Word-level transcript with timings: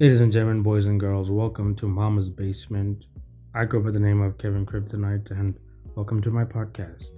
Ladies 0.00 0.20
and 0.20 0.32
gentlemen, 0.32 0.60
boys 0.60 0.86
and 0.86 0.98
girls, 0.98 1.30
welcome 1.30 1.72
to 1.76 1.86
Mama's 1.86 2.28
Basement. 2.28 3.06
I 3.54 3.64
go 3.64 3.78
by 3.78 3.92
the 3.92 4.00
name 4.00 4.20
of 4.22 4.36
Kevin 4.38 4.66
Kryptonite, 4.66 5.30
and 5.30 5.56
welcome 5.94 6.20
to 6.22 6.32
my 6.32 6.44
podcast. 6.44 7.10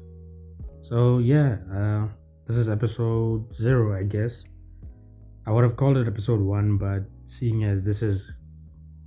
So, 0.83 1.17
yeah, 1.17 1.57
uh, 1.73 2.07
this 2.47 2.59
is 2.59 2.69
episode 2.69 3.51
zero, 3.51 3.99
I 3.99 4.03
guess. 4.03 4.45
I 5.47 5.53
would 5.53 5.65
have 5.65 5.77
called 5.77 5.97
it 5.97 6.07
episode 6.07 6.39
one, 6.39 6.77
but 6.77 7.05
seeing 7.25 7.65
as 7.65 7.81
this 7.81 8.03
is 8.03 8.37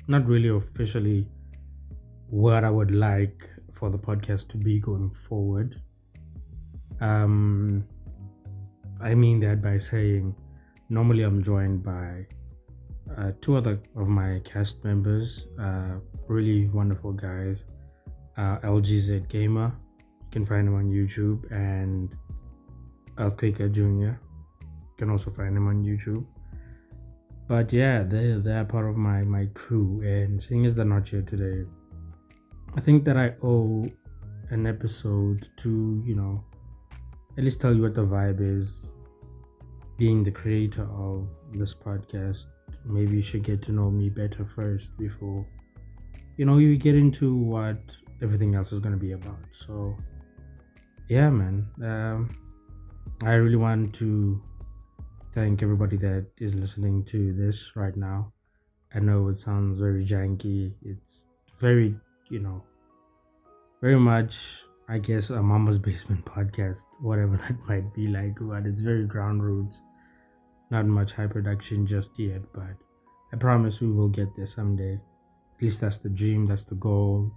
not 0.07 0.25
really 0.25 0.49
officially 0.49 1.27
what 2.25 2.63
I 2.63 2.71
would 2.71 2.89
like 2.89 3.47
for 3.71 3.91
the 3.91 3.99
podcast 3.99 4.47
to 4.49 4.57
be 4.57 4.79
going 4.79 5.11
forward, 5.11 5.79
um, 7.01 7.85
I 8.99 9.13
mean 9.13 9.39
that 9.41 9.61
by 9.61 9.77
saying 9.77 10.35
normally 10.89 11.21
I'm 11.21 11.43
joined 11.43 11.83
by 11.83 12.25
uh, 13.17 13.31
two 13.41 13.57
other 13.57 13.79
of 13.95 14.07
my 14.07 14.41
cast 14.43 14.83
members, 14.83 15.47
uh, 15.59 15.99
really 16.27 16.67
wonderful 16.69 17.11
guys. 17.11 17.65
Uh, 18.37 18.57
LGZ 18.59 19.27
Gamer, 19.27 19.73
you 19.97 20.27
can 20.31 20.45
find 20.45 20.67
him 20.67 20.75
on 20.75 20.89
YouTube, 20.89 21.49
and 21.51 22.15
Earthquaker 23.17 23.71
Jr. 23.71 23.81
You 23.81 24.95
can 24.97 25.09
also 25.09 25.29
find 25.31 25.57
him 25.57 25.67
on 25.67 25.83
YouTube. 25.83 26.25
But 27.47 27.73
yeah, 27.73 28.03
they 28.03 28.33
they're 28.33 28.63
part 28.63 28.87
of 28.87 28.95
my 28.95 29.23
my 29.23 29.47
crew, 29.53 30.01
and 30.01 30.41
seeing 30.41 30.65
as 30.65 30.75
they're 30.75 30.85
not 30.85 31.07
here 31.07 31.23
today, 31.23 31.65
I 32.75 32.79
think 32.79 33.03
that 33.05 33.17
I 33.17 33.33
owe 33.41 33.89
an 34.51 34.67
episode 34.67 35.49
to 35.57 36.03
you 36.05 36.15
know 36.15 36.43
at 37.37 37.43
least 37.43 37.59
tell 37.59 37.73
you 37.73 37.81
what 37.81 37.95
the 37.95 38.05
vibe 38.05 38.39
is. 38.39 38.93
Being 39.97 40.23
the 40.23 40.31
creator 40.31 40.87
of 40.93 41.27
this 41.51 41.73
podcast, 41.75 42.45
maybe 42.85 43.15
you 43.15 43.21
should 43.21 43.43
get 43.43 43.61
to 43.63 43.71
know 43.71 43.89
me 43.89 44.09
better 44.09 44.45
first 44.45 44.97
before 44.97 45.45
you 46.37 46.45
know 46.45 46.57
you 46.57 46.77
get 46.77 46.95
into 46.95 47.35
what 47.35 47.79
everything 48.21 48.55
else 48.55 48.71
is 48.71 48.79
going 48.79 48.93
to 48.93 48.99
be 48.99 49.13
about. 49.13 49.39
So 49.51 49.95
yeah 51.09 51.29
man 51.29 51.65
um, 51.83 52.29
i 53.23 53.31
really 53.31 53.55
want 53.55 53.93
to 53.95 54.39
thank 55.33 55.63
everybody 55.63 55.97
that 55.97 56.27
is 56.37 56.55
listening 56.55 57.03
to 57.03 57.33
this 57.33 57.71
right 57.75 57.95
now. 57.95 58.31
I 58.93 58.99
know 58.99 59.27
it 59.27 59.37
sounds 59.37 59.77
very 59.77 60.03
janky. 60.03 60.73
It's 60.81 61.25
very 61.59 61.95
you 62.29 62.39
know 62.39 62.63
very 63.81 63.99
much 63.99 64.63
i 64.87 64.97
guess 64.97 65.29
a 65.29 65.41
mama's 65.41 65.77
basement 65.77 66.23
podcast 66.37 66.85
whatever 67.01 67.37
that 67.47 67.57
might 67.67 67.93
be 67.93 68.07
like 68.07 68.35
but 68.39 68.65
it's 68.65 68.81
very 68.81 69.05
ground 69.05 69.43
roots 69.43 69.81
not 70.69 70.85
much 70.85 71.13
high 71.13 71.27
production 71.27 71.85
just 71.85 72.17
yet, 72.19 72.41
but 72.53 72.75
I 73.33 73.37
promise 73.37 73.81
we 73.81 73.91
will 73.91 74.09
get 74.09 74.35
there 74.35 74.45
someday. 74.45 74.93
At 74.93 75.61
least 75.61 75.81
that's 75.81 75.99
the 75.99 76.09
dream, 76.09 76.45
that's 76.45 76.63
the 76.63 76.75
goal, 76.75 77.31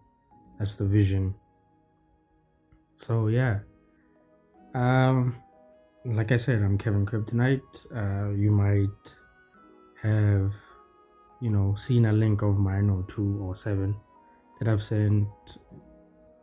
that's 0.58 0.76
the 0.76 0.84
vision. 0.84 1.34
So 2.96 3.28
yeah. 3.28 3.60
Um 4.74 5.36
like 6.04 6.32
I 6.32 6.36
said, 6.36 6.62
I'm 6.62 6.78
Kevin 6.78 7.06
Kryptonite. 7.06 7.60
Uh 7.94 8.30
you 8.34 8.50
might 8.50 8.88
have, 10.02 10.54
you 11.40 11.50
know, 11.50 11.74
seen 11.74 12.06
a 12.06 12.12
link 12.12 12.42
of 12.42 12.58
mine 12.58 12.90
or 12.90 13.04
two 13.04 13.38
or 13.42 13.54
seven 13.54 13.96
that 14.58 14.68
I've 14.68 14.82
sent, 14.82 15.26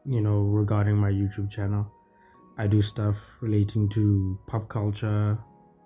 you 0.05 0.21
know, 0.21 0.41
regarding 0.41 0.95
my 0.95 1.11
YouTube 1.11 1.49
channel. 1.49 1.91
I 2.57 2.67
do 2.67 2.81
stuff 2.81 3.15
relating 3.39 3.87
to 3.89 4.37
pop 4.47 4.67
culture, 4.67 5.37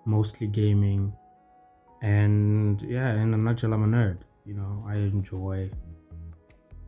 mostly 0.04 0.46
gaming. 0.46 1.12
And 2.02 2.80
yeah, 2.82 3.14
in 3.14 3.32
a 3.34 3.36
nutshell, 3.36 3.72
I'm 3.72 3.84
a 3.84 3.96
nerd. 3.96 4.18
You 4.44 4.54
know, 4.54 4.84
I 4.86 4.96
enjoy 4.96 5.70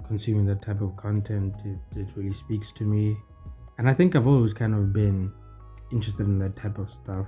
consuming 0.07 0.47
that 0.47 0.63
type 0.63 0.81
of 0.81 0.97
content. 0.97 1.55
It, 1.65 1.99
it 1.99 2.09
really 2.17 2.33
speaks 2.33 2.71
to 2.73 2.85
me. 2.85 3.17
And 3.79 3.89
I 3.89 3.95
think 3.95 4.17
I've 4.17 4.27
always 4.27 4.55
kind 4.55 4.75
of 4.75 4.93
been 4.93 5.33
interested 5.93 6.27
in 6.27 6.39
that 6.41 6.57
type 6.57 6.79
of 6.79 6.89
stuff. 6.89 7.27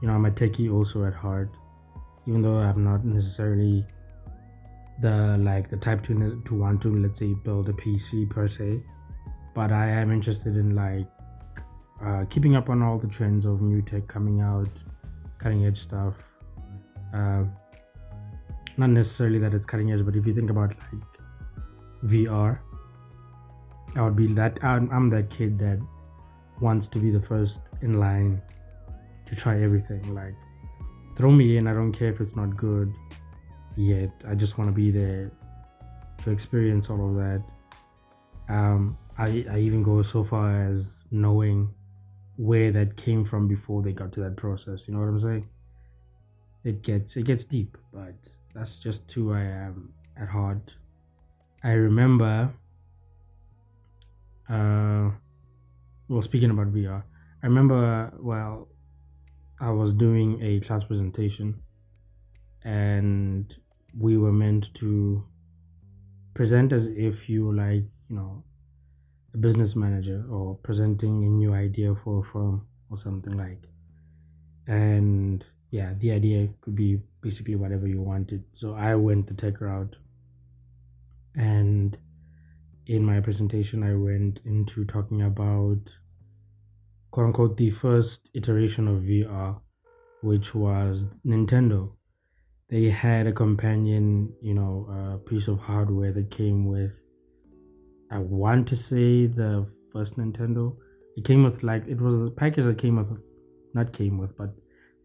You 0.00 0.08
know, 0.08 0.14
I'm 0.14 0.24
a 0.26 0.30
techie 0.30 0.72
also 0.72 1.04
at 1.04 1.14
heart, 1.14 1.50
even 2.26 2.42
though 2.42 2.58
I'm 2.58 2.84
not 2.84 3.04
necessarily 3.04 3.86
the 5.00 5.36
like 5.38 5.70
the 5.70 5.76
type 5.76 6.02
to 6.04 6.42
to 6.44 6.54
want 6.54 6.82
to 6.82 6.94
let's 6.94 7.18
say 7.18 7.34
build 7.34 7.68
a 7.68 7.72
PC 7.72 8.28
per 8.28 8.46
se, 8.46 8.82
but 9.54 9.72
I 9.72 9.86
am 9.88 10.10
interested 10.12 10.56
in 10.56 10.74
like 10.74 11.06
uh, 12.04 12.24
keeping 12.28 12.56
up 12.56 12.68
on 12.68 12.82
all 12.82 12.98
the 12.98 13.06
trends 13.06 13.44
of 13.44 13.62
new 13.62 13.80
tech 13.80 14.06
coming 14.08 14.40
out, 14.40 14.68
cutting 15.42 15.66
edge 15.66 15.78
stuff. 15.78 16.14
Uh, 17.12 17.44
not 18.76 18.90
necessarily 18.90 19.38
that 19.38 19.52
it's 19.52 19.66
cutting 19.66 19.92
edge, 19.92 20.04
but 20.04 20.16
if 20.16 20.26
you 20.26 20.34
think 20.34 20.50
about 20.50 20.70
like 20.70 21.02
VR, 22.04 22.58
I 23.94 24.02
would 24.02 24.16
be 24.16 24.28
that. 24.34 24.58
I'm, 24.62 24.90
I'm 24.90 25.08
that 25.10 25.28
kid 25.30 25.58
that 25.58 25.78
wants 26.60 26.88
to 26.88 26.98
be 26.98 27.10
the 27.10 27.20
first 27.20 27.60
in 27.82 27.98
line 27.98 28.40
to 29.26 29.36
try 29.36 29.60
everything. 29.60 30.14
Like, 30.14 30.34
throw 31.16 31.30
me 31.30 31.56
in. 31.56 31.66
I 31.66 31.74
don't 31.74 31.92
care 31.92 32.08
if 32.08 32.20
it's 32.20 32.36
not 32.36 32.56
good 32.56 32.92
yet. 33.76 34.10
I 34.26 34.34
just 34.34 34.58
want 34.58 34.68
to 34.68 34.74
be 34.74 34.90
there 34.90 35.30
to 36.24 36.30
experience 36.30 36.88
all 36.88 37.10
of 37.10 37.16
that. 37.16 37.42
Um, 38.48 38.96
I, 39.18 39.44
I 39.50 39.58
even 39.58 39.82
go 39.82 40.02
so 40.02 40.24
far 40.24 40.64
as 40.64 41.04
knowing 41.10 41.68
where 42.42 42.72
that 42.72 42.96
came 42.96 43.24
from 43.24 43.46
before 43.46 43.82
they 43.82 43.92
got 43.92 44.10
to 44.12 44.20
that 44.20 44.36
process. 44.36 44.88
You 44.88 44.94
know 44.94 45.00
what 45.00 45.08
I'm 45.08 45.18
saying? 45.18 45.48
It 46.64 46.82
gets 46.82 47.16
it 47.16 47.24
gets 47.24 47.44
deep, 47.44 47.78
but 47.92 48.16
that's 48.52 48.78
just 48.80 49.10
who 49.12 49.32
I 49.32 49.42
am 49.42 49.94
at 50.16 50.28
heart. 50.28 50.74
I 51.62 51.72
remember 51.72 52.52
uh 54.48 55.10
well 56.08 56.22
speaking 56.22 56.50
about 56.50 56.72
VR, 56.72 57.04
I 57.44 57.46
remember 57.46 58.12
well 58.18 58.68
I 59.60 59.70
was 59.70 59.92
doing 59.92 60.42
a 60.42 60.58
class 60.60 60.82
presentation 60.82 61.62
and 62.64 63.54
we 63.96 64.16
were 64.16 64.32
meant 64.32 64.74
to 64.74 65.24
present 66.34 66.72
as 66.72 66.88
if 66.88 67.28
you 67.28 67.52
like, 67.54 67.84
you 68.08 68.16
know, 68.16 68.42
a 69.34 69.38
business 69.38 69.74
manager 69.74 70.24
or 70.30 70.56
presenting 70.56 71.24
a 71.24 71.28
new 71.28 71.54
idea 71.54 71.94
for 71.94 72.20
a 72.20 72.22
firm 72.22 72.66
or 72.90 72.98
something 72.98 73.36
like. 73.36 73.62
And 74.66 75.44
yeah 75.70 75.94
the 75.98 76.12
idea 76.12 76.48
could 76.60 76.76
be 76.76 77.00
basically 77.20 77.56
whatever 77.56 77.86
you 77.86 78.00
wanted. 78.00 78.44
So 78.52 78.74
i 78.74 78.94
went 78.94 79.26
the 79.26 79.34
tech 79.34 79.60
route. 79.60 79.96
And 81.34 81.96
in 82.86 83.04
my 83.04 83.20
presentation 83.20 83.82
i 83.82 83.94
went 83.94 84.40
into 84.44 84.84
talking 84.84 85.22
about 85.22 85.80
quote 87.10 87.26
unquote 87.26 87.56
the 87.56 87.70
first 87.70 88.28
iteration 88.34 88.88
of 88.88 89.02
vr 89.02 89.60
which 90.22 90.54
was 90.54 91.06
nintendo. 91.26 91.92
They 92.68 92.88
had 92.88 93.26
a 93.26 93.32
companion 93.32 94.34
you 94.42 94.54
know 94.54 95.20
piece 95.26 95.48
of 95.48 95.58
hardware 95.58 96.12
that 96.12 96.30
came 96.30 96.66
with 96.66 96.92
I 98.12 98.18
want 98.18 98.68
to 98.68 98.76
say 98.76 99.26
the 99.26 99.66
first 99.90 100.18
Nintendo. 100.18 100.76
It 101.16 101.24
came 101.24 101.42
with 101.42 101.62
like 101.62 101.86
it 101.88 101.98
was 101.98 102.28
a 102.28 102.30
package 102.30 102.64
that 102.66 102.76
came 102.76 102.96
with, 102.96 103.18
not 103.72 103.92
came 103.94 104.18
with, 104.18 104.36
but 104.36 104.50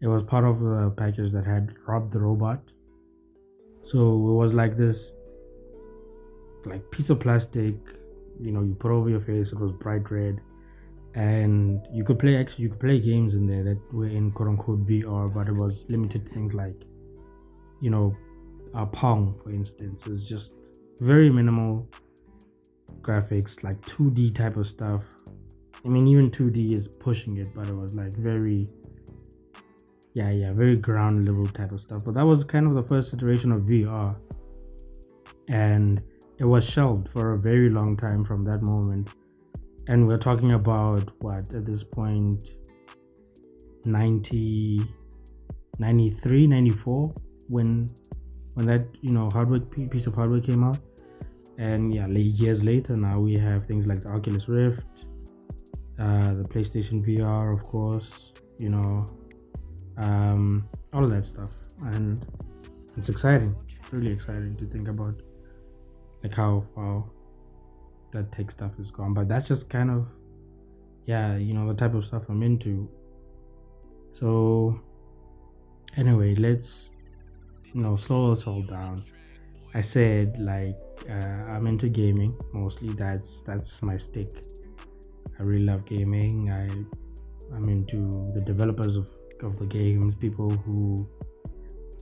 it 0.02 0.06
was 0.06 0.22
part 0.22 0.44
of 0.44 0.62
a 0.62 0.90
package 0.90 1.32
that 1.32 1.46
had 1.46 1.74
Rob 1.86 2.12
the 2.12 2.20
Robot. 2.20 2.60
So 3.82 3.98
it 3.98 4.34
was 4.34 4.52
like 4.52 4.76
this, 4.76 5.14
like 6.66 6.90
piece 6.90 7.08
of 7.08 7.18
plastic. 7.18 7.74
You 8.38 8.52
know, 8.52 8.62
you 8.62 8.74
put 8.74 8.90
over 8.90 9.08
your 9.08 9.20
face. 9.20 9.52
It 9.52 9.58
was 9.58 9.72
bright 9.72 10.10
red, 10.10 10.40
and 11.14 11.80
you 11.90 12.04
could 12.04 12.18
play 12.18 12.36
actually 12.36 12.64
you 12.64 12.70
could 12.70 12.80
play 12.80 13.00
games 13.00 13.32
in 13.32 13.46
there 13.46 13.64
that 13.64 13.80
were 13.90 14.08
in 14.08 14.30
quote 14.32 14.50
unquote 14.50 14.84
VR, 14.84 15.32
but 15.32 15.48
it 15.48 15.54
was 15.54 15.86
limited 15.88 16.28
things 16.28 16.52
like, 16.52 16.84
you 17.80 17.88
know, 17.88 18.14
a 18.74 18.84
Pong 18.84 19.34
for 19.42 19.50
instance. 19.50 20.06
It's 20.06 20.24
just 20.24 20.54
very 21.00 21.30
minimal 21.30 21.88
graphics, 23.00 23.62
like 23.62 23.80
2D 23.82 24.34
type 24.34 24.56
of 24.56 24.66
stuff. 24.66 25.04
I 25.84 25.88
mean, 25.88 26.06
even 26.08 26.30
2D 26.30 26.72
is 26.72 26.88
pushing 26.88 27.38
it, 27.38 27.54
but 27.54 27.68
it 27.68 27.74
was 27.74 27.94
like 27.94 28.14
very, 28.14 28.68
yeah, 30.14 30.30
yeah, 30.30 30.50
very 30.52 30.76
ground 30.76 31.26
level 31.26 31.46
type 31.46 31.72
of 31.72 31.80
stuff. 31.80 32.02
But 32.04 32.14
that 32.14 32.24
was 32.24 32.44
kind 32.44 32.66
of 32.66 32.74
the 32.74 32.82
first 32.82 33.14
iteration 33.14 33.52
of 33.52 33.62
VR, 33.62 34.16
and 35.48 36.02
it 36.38 36.44
was 36.44 36.68
shelved 36.68 37.08
for 37.08 37.32
a 37.32 37.38
very 37.38 37.68
long 37.68 37.96
time 37.96 38.24
from 38.24 38.44
that 38.44 38.62
moment. 38.62 39.10
And 39.86 40.06
we're 40.06 40.18
talking 40.18 40.52
about 40.52 41.10
what 41.22 41.52
at 41.54 41.64
this 41.64 41.82
point 41.82 42.44
90, 43.86 44.80
93, 45.78 46.46
94 46.46 47.14
when 47.48 47.90
when 48.54 48.66
that 48.66 48.84
you 49.00 49.12
know 49.12 49.30
hardware 49.30 49.60
piece 49.60 50.06
of 50.06 50.14
hardware 50.14 50.40
came 50.40 50.64
out 50.64 50.78
and 51.58 51.94
yeah 51.94 52.06
years 52.06 52.62
later 52.62 52.96
now 52.96 53.18
we 53.18 53.36
have 53.36 53.66
things 53.66 53.86
like 53.86 54.00
the 54.02 54.08
oculus 54.08 54.48
rift 54.48 54.86
uh, 55.98 56.32
the 56.34 56.44
playstation 56.44 57.04
vr 57.04 57.52
of 57.52 57.62
course 57.64 58.32
you 58.58 58.68
know 58.68 59.06
um, 59.98 60.68
all 60.92 61.04
of 61.04 61.10
that 61.10 61.24
stuff 61.24 61.50
and 61.92 62.24
it's 62.96 63.08
exciting 63.08 63.54
really 63.90 64.10
exciting 64.10 64.56
to 64.56 64.66
think 64.66 64.88
about 64.88 65.14
like 66.22 66.34
how 66.34 66.64
how 66.76 67.10
that 68.12 68.32
tech 68.32 68.50
stuff 68.50 68.72
is 68.78 68.90
gone. 68.90 69.14
But 69.14 69.28
that's 69.28 69.48
just 69.48 69.68
kind 69.68 69.90
of 69.90 70.06
yeah, 71.06 71.36
you 71.36 71.54
know, 71.54 71.66
the 71.66 71.74
type 71.74 71.94
of 71.94 72.04
stuff 72.04 72.24
I'm 72.28 72.42
into. 72.42 72.88
So 74.10 74.78
anyway, 75.96 76.34
let's 76.34 76.90
you 77.72 77.80
know 77.80 77.96
slow 77.96 78.32
us 78.32 78.46
all 78.46 78.62
down. 78.62 79.02
I 79.74 79.80
said 79.80 80.38
like 80.38 80.76
uh, 81.08 81.50
I'm 81.50 81.66
into 81.66 81.88
gaming 81.88 82.36
mostly. 82.52 82.88
That's 82.90 83.42
that's 83.42 83.82
my 83.82 83.96
stick. 83.96 84.30
I 85.38 85.42
really 85.42 85.64
love 85.64 85.84
gaming. 85.84 86.50
I 86.50 86.66
I'm 87.54 87.68
into 87.68 88.30
the 88.34 88.40
developers 88.40 88.96
of 88.96 89.10
of 89.42 89.58
the 89.58 89.66
games, 89.66 90.14
people 90.14 90.50
who 90.50 91.08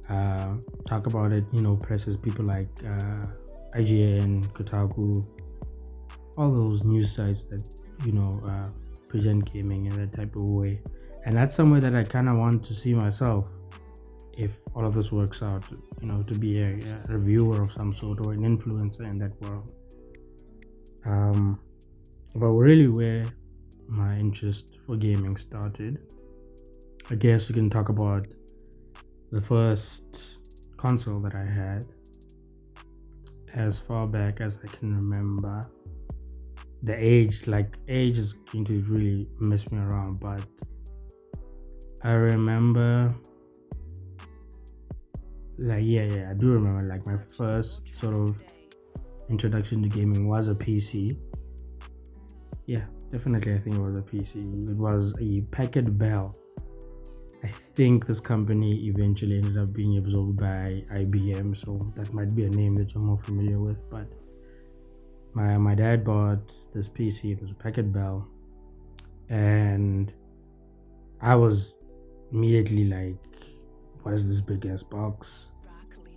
uh, 0.09 0.55
talk 0.87 1.07
about 1.07 1.33
it. 1.33 1.45
You 1.53 1.61
know, 1.61 1.77
presses 1.77 2.17
people 2.17 2.45
like 2.45 2.69
uh, 2.85 3.27
IGN, 3.75 4.47
Kotaku, 4.53 5.27
all 6.37 6.51
those 6.55 6.85
news 6.85 7.13
sites 7.13 7.45
that 7.45 7.63
you 8.05 8.13
know 8.13 8.41
uh, 8.47 8.71
present 9.09 9.53
gaming 9.53 9.87
in 9.87 9.97
that 10.01 10.13
type 10.13 10.35
of 10.37 10.43
way. 10.43 10.81
And 11.25 11.35
that's 11.35 11.55
somewhere 11.55 11.81
that 11.81 11.95
I 11.95 12.05
kind 12.05 12.29
of 12.29 12.37
want 12.37 12.63
to 12.65 12.75
see 12.75 12.95
myself 12.95 13.47
if 14.37 14.61
all 14.75 14.85
of 14.85 14.95
this 14.95 15.11
works 15.11 15.43
out, 15.43 15.65
you 16.01 16.07
know, 16.09 16.23
to 16.23 16.35
be 16.35 16.59
a, 16.59 16.79
a 17.09 17.17
reviewer 17.17 17.63
of 17.63 17.73
some 17.73 17.93
sort 17.93 18.21
or 18.21 18.33
an 18.33 18.43
influencer 18.43 19.11
in 19.11 19.19
that 19.19 19.33
world. 19.41 19.73
Um, 21.05 21.59
but 22.35 22.49
really, 22.49 22.89
where 22.89 23.25
my 23.89 24.17
interest 24.19 24.79
for 24.85 24.97
gaming 24.97 25.37
started, 25.37 25.99
I 27.11 27.15
guess 27.15 27.49
we 27.49 27.55
can 27.55 27.71
talk 27.71 27.89
about 27.89 28.27
the 29.31 29.41
first 29.41 30.39
console 30.77 31.21
that 31.21 31.37
I 31.37 31.45
had 31.45 31.87
as 33.55 33.81
far 33.81 34.07
back 34.07 34.41
as 34.41 34.59
I 34.63 34.67
can 34.67 34.95
remember. 34.95 35.63
The 36.83 36.95
age, 36.95 37.47
like, 37.47 37.79
age 37.89 38.19
is 38.19 38.35
going 38.53 38.67
to 38.67 38.83
really 38.83 39.29
mess 39.41 39.71
me 39.71 39.79
around, 39.79 40.21
but 40.21 40.43
I 42.03 42.13
remember 42.13 43.15
like 45.59 45.83
yeah 45.85 46.03
yeah 46.03 46.31
i 46.31 46.35
do 46.35 46.49
remember 46.49 46.83
like 46.87 47.07
my 47.07 47.17
first 47.37 47.95
sort 47.95 48.15
of 48.15 48.37
introduction 49.31 49.83
to 49.83 49.89
gaming 49.89 50.29
was 50.29 50.49
a 50.49 50.55
pc 50.55 51.17
yeah 52.67 52.85
definitely 53.11 53.55
i 53.55 53.59
think 53.59 53.77
it 53.77 53.81
was 53.81 53.97
a 53.97 54.03
pc 54.03 54.71
it 54.71 54.77
was 54.77 55.15
a 55.21 55.41
packard 55.51 55.99
bell. 55.99 56.35
I 57.45 57.49
think 57.77 58.07
this 58.07 58.19
company 58.19 58.87
eventually 58.89 59.37
ended 59.37 59.57
up 59.57 59.73
being 59.73 59.99
absorbed 59.99 60.39
by 60.39 60.83
ibm 60.91 61.57
so 61.57 61.81
that 61.95 62.13
might 62.13 62.35
be 62.35 62.45
a 62.45 62.51
name 62.51 62.75
that 62.77 62.93
you're 62.93 63.03
more 63.03 63.19
familiar 63.19 63.61
with 63.61 63.79
but 63.89 64.07
my 65.33 65.57
my 65.57 65.75
dad 65.75 66.05
bought 66.05 66.53
this 66.75 66.89
pc 66.89 67.33
it 67.33 67.41
was 67.41 67.51
a 67.51 67.55
packard 67.55 67.93
bell 67.93 68.27
and 69.29 70.13
i 71.21 71.37
was 71.37 71.77
immediately 72.33 72.87
like 72.87 73.17
what 74.07 74.15
is 74.15 74.29
this 74.29 74.41
big 74.41 74.65
ass 74.67 74.85
box? 74.85 75.49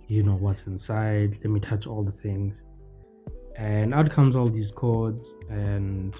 You 0.06 0.22
know 0.22 0.36
what's 0.36 0.68
inside. 0.68 1.32
Let 1.42 1.50
me 1.50 1.58
touch 1.58 1.88
all 1.88 2.04
the 2.04 2.12
things. 2.12 2.62
And 3.56 3.92
out 3.92 4.08
comes 4.12 4.36
all 4.36 4.46
these 4.46 4.70
cords. 4.70 5.34
And 5.48 6.16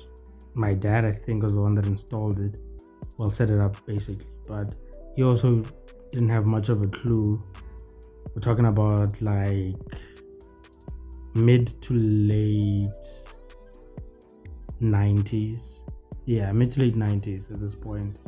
my 0.55 0.75
dad, 0.75 1.05
I 1.05 1.13
think, 1.13 1.45
was 1.45 1.55
the 1.55 1.61
one 1.61 1.77
that 1.77 1.87
installed 1.87 2.41
it. 2.41 2.59
Well, 3.19 3.31
set 3.31 3.51
it 3.51 3.61
up 3.61 3.77
basically. 3.87 4.27
But 4.49 4.75
he 5.15 5.23
also 5.23 5.63
didn't 6.11 6.31
have 6.31 6.45
much 6.45 6.71
of 6.71 6.83
a 6.83 6.89
clue. 6.89 7.41
We're 8.35 8.43
talking 8.43 8.67
about 8.67 9.23
like 9.23 9.77
mid 11.35 11.81
to 11.83 11.95
late 11.95 12.91
90s. 14.83 15.83
Yeah, 16.27 16.51
mid 16.51 16.73
to 16.73 16.81
late 16.81 16.97
90s 16.97 17.49
at 17.53 17.61
this 17.61 17.77
point. 17.77 18.19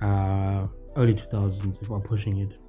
Uh, 0.00 0.66
early 0.96 1.14
2000s 1.14 1.80
if 1.82 1.88
we're 1.88 2.00
pushing 2.00 2.38
it. 2.38 2.60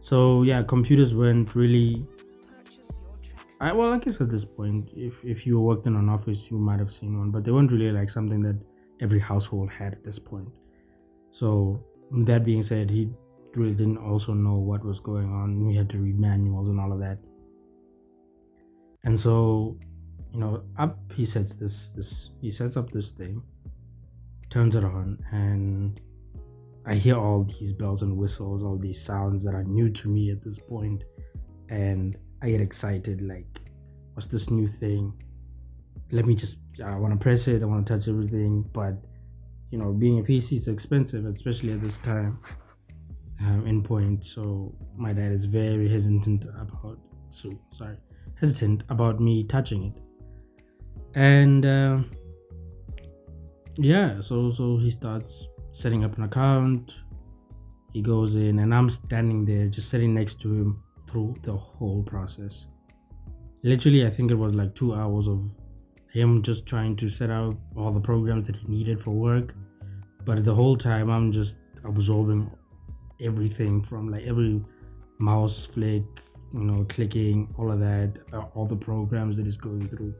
So 0.00 0.42
yeah 0.42 0.62
computers 0.62 1.14
weren't 1.14 1.54
really 1.54 2.06
I, 3.60 3.72
well 3.72 3.92
i 3.92 3.98
guess 3.98 4.20
at 4.20 4.30
this 4.30 4.44
point 4.44 4.88
if, 4.94 5.14
if 5.24 5.44
you 5.44 5.58
worked 5.58 5.86
in 5.86 5.96
an 5.96 6.08
office 6.08 6.48
you 6.48 6.58
might 6.58 6.78
have 6.78 6.92
seen 6.92 7.18
one 7.18 7.32
but 7.32 7.42
they 7.42 7.50
weren't 7.50 7.72
really 7.72 7.90
like 7.90 8.08
something 8.08 8.40
that 8.42 8.56
every 9.00 9.18
household 9.18 9.70
had 9.70 9.94
at 9.94 10.04
this 10.04 10.18
point. 10.18 10.48
So 11.30 11.84
that 12.10 12.44
being 12.44 12.62
said 12.62 12.90
he 12.90 13.10
really 13.54 13.74
didn't 13.74 13.98
also 13.98 14.32
know 14.32 14.54
what 14.54 14.84
was 14.84 15.00
going 15.00 15.32
on. 15.32 15.66
We 15.66 15.74
had 15.76 15.88
to 15.90 15.98
read 15.98 16.18
manuals 16.18 16.68
and 16.68 16.80
all 16.80 16.92
of 16.92 17.00
that. 17.00 17.18
And 19.04 19.18
so 19.18 19.78
you 20.32 20.40
know 20.40 20.62
up 20.78 20.98
he 21.14 21.24
sets 21.24 21.54
this 21.54 21.90
this 21.96 22.30
he 22.40 22.50
sets 22.50 22.76
up 22.76 22.90
this 22.90 23.10
thing 23.10 23.42
turns 24.50 24.74
it 24.74 24.84
on 24.84 25.18
and 25.32 26.00
I 26.88 26.94
hear 26.94 27.18
all 27.18 27.44
these 27.44 27.74
bells 27.74 28.00
and 28.00 28.16
whistles, 28.16 28.62
all 28.62 28.78
these 28.78 29.02
sounds 29.02 29.44
that 29.44 29.54
are 29.54 29.62
new 29.62 29.90
to 29.90 30.08
me 30.08 30.30
at 30.30 30.42
this 30.42 30.58
point, 30.58 31.04
and 31.68 32.16
I 32.40 32.48
get 32.48 32.62
excited. 32.62 33.20
Like, 33.20 33.60
what's 34.14 34.26
this 34.26 34.48
new 34.48 34.66
thing? 34.66 35.12
Let 36.12 36.24
me 36.24 36.34
just, 36.34 36.56
I 36.82 36.96
want 36.96 37.12
to 37.12 37.22
press 37.22 37.46
it, 37.46 37.62
I 37.62 37.66
want 37.66 37.86
to 37.86 37.92
touch 37.92 38.08
everything, 38.08 38.62
but 38.72 38.94
you 39.70 39.76
know, 39.76 39.92
being 39.92 40.20
a 40.20 40.22
PC 40.22 40.56
is 40.56 40.68
expensive, 40.68 41.26
especially 41.26 41.72
at 41.72 41.82
this 41.82 41.98
time. 41.98 42.38
Um, 43.40 43.64
endpoint, 43.66 44.24
so 44.24 44.74
my 44.96 45.12
dad 45.12 45.30
is 45.30 45.44
very 45.44 45.88
hesitant 45.88 46.46
about, 46.58 46.98
so 47.28 47.52
sorry, 47.70 47.98
hesitant 48.34 48.82
about 48.88 49.20
me 49.20 49.44
touching 49.44 49.84
it, 49.84 50.00
and 51.14 51.64
uh, 51.64 51.98
yeah, 53.76 54.20
so 54.20 54.50
so 54.50 54.78
he 54.78 54.90
starts 54.90 55.46
setting 55.78 56.04
up 56.04 56.16
an 56.16 56.24
account. 56.24 56.94
He 57.92 58.02
goes 58.02 58.34
in, 58.34 58.58
and 58.58 58.74
I'm 58.74 58.90
standing 58.90 59.44
there 59.44 59.66
just 59.66 59.88
sitting 59.88 60.12
next 60.12 60.40
to 60.42 60.52
him 60.52 60.82
through 61.06 61.36
the 61.42 61.56
whole 61.56 62.02
process. 62.02 62.66
Literally, 63.62 64.06
I 64.06 64.10
think 64.10 64.30
it 64.30 64.34
was 64.34 64.54
like 64.54 64.74
two 64.74 64.94
hours 64.94 65.28
of 65.28 65.40
him 66.12 66.42
just 66.42 66.66
trying 66.66 66.96
to 66.96 67.08
set 67.08 67.30
up 67.30 67.54
all 67.76 67.92
the 67.92 68.00
programs 68.00 68.46
that 68.46 68.56
he 68.56 68.66
needed 68.68 69.00
for 69.00 69.12
work. 69.12 69.54
But 70.24 70.44
the 70.44 70.54
whole 70.54 70.76
time, 70.76 71.10
I'm 71.10 71.32
just 71.32 71.58
absorbing 71.84 72.50
everything 73.20 73.82
from 73.82 74.10
like 74.10 74.24
every 74.24 74.62
mouse 75.18 75.64
flick, 75.64 76.02
you 76.52 76.60
know, 76.60 76.84
clicking, 76.88 77.54
all 77.56 77.70
of 77.70 77.80
that, 77.80 78.18
uh, 78.32 78.42
all 78.54 78.66
the 78.66 78.76
programs 78.76 79.36
that 79.36 79.46
he's 79.46 79.56
going 79.56 79.88
through. 79.88 80.14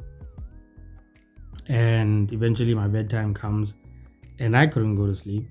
And 1.66 2.32
eventually, 2.32 2.74
my 2.74 2.88
bedtime 2.88 3.34
comes 3.34 3.74
and 4.38 4.56
I 4.56 4.66
couldn't 4.66 4.96
go 4.96 5.06
to 5.06 5.14
sleep. 5.14 5.48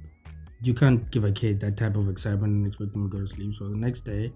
You 0.61 0.73
can't 0.73 1.09
give 1.11 1.23
a 1.23 1.31
kid 1.31 1.59
that 1.61 1.77
type 1.77 1.95
of 1.95 2.09
excitement 2.09 2.53
and 2.53 2.67
expect 2.67 2.93
them 2.93 3.09
to 3.09 3.15
go 3.15 3.21
to 3.21 3.27
sleep. 3.27 3.53
So 3.53 3.69
the 3.69 3.75
next 3.75 4.01
day, 4.01 4.33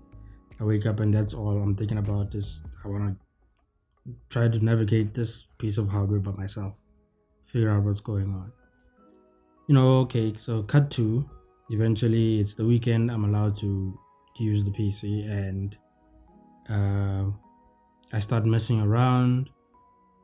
I 0.59 0.63
wake 0.63 0.85
up 0.85 0.99
and 0.99 1.13
that's 1.13 1.33
all 1.33 1.61
I'm 1.61 1.75
thinking 1.75 1.97
about 1.97 2.35
is 2.35 2.61
I 2.85 2.87
want 2.87 3.17
to 3.17 4.13
try 4.29 4.47
to 4.47 4.59
navigate 4.63 5.13
this 5.13 5.47
piece 5.57 5.77
of 5.77 5.89
hardware 5.89 6.19
by 6.19 6.31
myself, 6.31 6.73
figure 7.45 7.71
out 7.71 7.83
what's 7.83 7.99
going 7.99 8.29
on. 8.33 8.51
You 9.67 9.75
know, 9.75 9.99
okay, 9.99 10.33
so 10.37 10.63
cut 10.63 10.91
to 10.91 11.25
eventually 11.71 12.39
it's 12.39 12.53
the 12.53 12.65
weekend. 12.65 13.09
I'm 13.09 13.25
allowed 13.25 13.55
to, 13.57 13.97
to 14.37 14.43
use 14.43 14.63
the 14.63 14.71
PC 14.71 15.29
and 15.29 15.77
uh, 16.69 17.31
I 18.13 18.19
start 18.19 18.45
messing 18.45 18.81
around. 18.81 19.49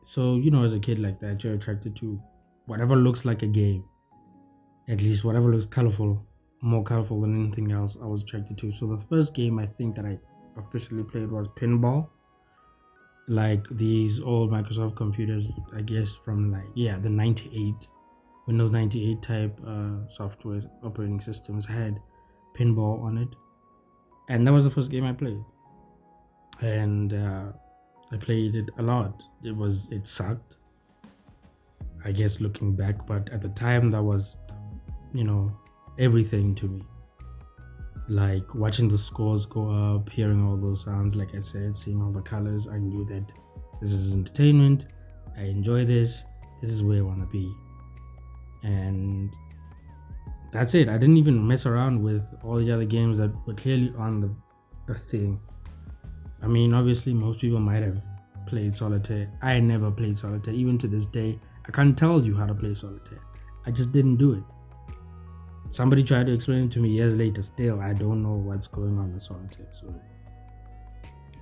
So, 0.03 0.35
you 0.35 0.51
know, 0.51 0.63
as 0.63 0.73
a 0.73 0.79
kid 0.79 0.99
like 0.99 1.19
that, 1.21 1.43
you're 1.43 1.53
attracted 1.53 1.95
to 1.97 2.21
whatever 2.65 2.95
looks 2.95 3.25
like 3.25 3.43
a 3.43 3.47
game 3.47 3.83
at 4.87 5.01
least 5.01 5.23
whatever 5.23 5.51
looks 5.51 5.65
colorful, 5.65 6.25
more 6.61 6.83
colorful 6.83 7.21
than 7.21 7.45
anything 7.45 7.71
else, 7.71 7.97
I 8.01 8.05
was 8.05 8.23
attracted 8.23 8.57
to. 8.59 8.71
So 8.71 8.87
the 8.87 8.97
first 8.97 9.33
game 9.33 9.59
I 9.59 9.65
think 9.65 9.95
that 9.95 10.05
I 10.05 10.17
officially 10.57 11.03
played 11.03 11.31
was 11.31 11.47
pinball. 11.49 12.07
Like 13.27 13.67
these 13.71 14.21
old 14.21 14.51
Microsoft 14.51 14.95
computers, 14.95 15.51
I 15.75 15.81
guess 15.81 16.15
from 16.15 16.51
like 16.51 16.69
yeah 16.75 16.97
the 16.97 17.09
98, 17.09 17.73
Windows 18.47 18.71
98 18.71 19.21
type 19.21 19.59
uh, 19.67 20.07
software 20.07 20.61
operating 20.81 21.19
systems 21.19 21.65
had 21.65 21.99
pinball 22.57 23.03
on 23.03 23.17
it, 23.17 23.27
and 24.29 24.47
that 24.47 24.53
was 24.53 24.63
the 24.63 24.71
first 24.71 24.89
game 24.89 25.03
I 25.03 25.11
played. 25.11 25.43
And 26.61 27.13
uh, 27.13 27.51
I 28.11 28.15
played 28.15 28.55
it 28.55 28.69
a 28.77 28.81
lot. 28.81 29.21
It 29.43 29.55
was 29.55 29.89
it 29.91 30.07
sucked. 30.07 30.55
I 32.05 32.13
guess 32.13 32.39
looking 32.39 32.73
back, 32.73 33.05
but 33.05 33.29
at 33.33 33.41
the 33.41 33.49
time 33.49 33.89
that 33.89 34.01
was 34.01 34.37
you 35.17 35.23
know 35.23 35.51
everything 35.97 36.53
to 36.55 36.67
me 36.67 36.83
like 38.09 38.55
watching 38.55 38.87
the 38.87 38.97
scores 38.97 39.45
go 39.45 39.63
up 39.69 40.09
hearing 40.09 40.41
all 40.45 40.57
those 40.57 40.83
sounds 40.83 41.15
like 41.15 41.33
i 41.35 41.39
said 41.39 41.75
seeing 41.75 42.01
all 42.01 42.11
the 42.11 42.21
colors 42.21 42.67
i 42.67 42.77
knew 42.77 43.03
that 43.05 43.25
this 43.81 43.91
is 43.91 44.13
entertainment 44.13 44.85
i 45.37 45.41
enjoy 45.41 45.83
this 45.85 46.23
this 46.61 46.71
is 46.71 46.83
where 46.83 46.99
i 46.99 47.01
want 47.01 47.19
to 47.19 47.27
be 47.27 47.51
and 48.63 49.33
that's 50.51 50.73
it 50.73 50.87
i 50.87 50.97
didn't 50.97 51.17
even 51.17 51.45
mess 51.45 51.65
around 51.65 52.01
with 52.01 52.23
all 52.43 52.57
the 52.57 52.71
other 52.71 52.85
games 52.85 53.17
that 53.17 53.31
were 53.45 53.53
clearly 53.53 53.93
on 53.97 54.21
the, 54.21 54.29
the 54.87 54.97
thing 54.97 55.39
I 56.41 56.47
mean, 56.47 56.73
obviously, 56.73 57.13
most 57.13 57.39
people 57.39 57.59
might 57.59 57.83
have 57.83 58.01
played 58.45 58.75
solitaire. 58.75 59.29
I 59.41 59.59
never 59.59 59.91
played 59.91 60.17
solitaire. 60.17 60.53
Even 60.53 60.77
to 60.79 60.87
this 60.87 61.05
day, 61.07 61.39
I 61.67 61.71
can't 61.71 61.97
tell 61.97 62.25
you 62.25 62.35
how 62.35 62.45
to 62.45 62.53
play 62.53 62.73
solitaire. 62.73 63.21
I 63.65 63.71
just 63.71 63.91
didn't 63.91 64.17
do 64.17 64.33
it. 64.33 64.43
Somebody 65.69 66.03
tried 66.03 66.27
to 66.27 66.33
explain 66.33 66.65
it 66.65 66.71
to 66.71 66.79
me 66.79 66.89
years 66.89 67.15
later. 67.15 67.41
Still, 67.41 67.79
I 67.81 67.93
don't 67.93 68.23
know 68.23 68.33
what's 68.33 68.67
going 68.67 68.97
on 68.97 69.13
with 69.13 69.23
solitaire. 69.23 69.67
So, 69.71 69.93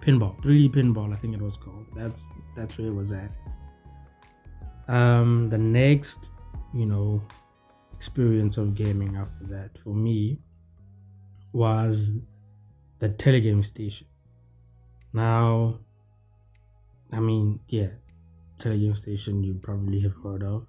pinball, 0.01 0.41
3D 0.41 0.73
pinball, 0.73 1.13
I 1.13 1.15
think 1.17 1.35
it 1.35 1.41
was 1.41 1.57
called. 1.57 1.85
That's 1.95 2.27
that's 2.55 2.77
where 2.77 2.87
it 2.87 2.95
was 2.95 3.11
at. 3.11 3.31
Um, 4.87 5.49
the 5.49 5.57
next, 5.57 6.19
you 6.73 6.85
know, 6.85 7.21
experience 7.93 8.57
of 8.57 8.75
gaming 8.75 9.15
after 9.15 9.45
that 9.45 9.71
for 9.83 9.93
me 9.93 10.39
was 11.53 12.11
the 12.99 13.09
telegame 13.09 13.65
station. 13.65 14.07
Now, 15.13 15.79
I 17.11 17.19
mean, 17.19 17.59
yeah, 17.69 17.89
telegame 18.59 18.97
station 18.97 19.43
you 19.43 19.55
probably 19.55 20.01
have 20.01 20.13
heard 20.23 20.43
of. 20.43 20.65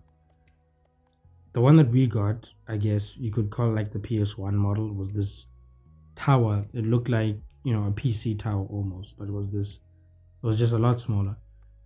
The 1.57 1.63
one 1.63 1.77
that 1.77 1.91
we 1.91 2.07
got, 2.07 2.51
I 2.69 2.77
guess 2.77 3.17
you 3.17 3.33
could 3.33 3.49
call 3.49 3.73
like 3.73 3.91
the 3.91 3.99
PS1 3.99 4.53
model, 4.53 4.93
was 4.93 5.09
this 5.09 5.47
tower. 6.15 6.67
It 6.75 6.85
looked 6.85 7.09
like, 7.09 7.39
you 7.65 7.73
know, 7.73 7.87
a 7.87 7.93
PC 7.93 8.39
tower 8.39 8.67
almost, 8.69 9.17
but 9.17 9.29
it 9.29 9.33
was 9.33 9.49
this, 9.49 9.77
it 10.43 10.47
was 10.47 10.59
just 10.59 10.75
a 10.75 10.79
lot 10.79 11.01
smaller. 11.01 11.35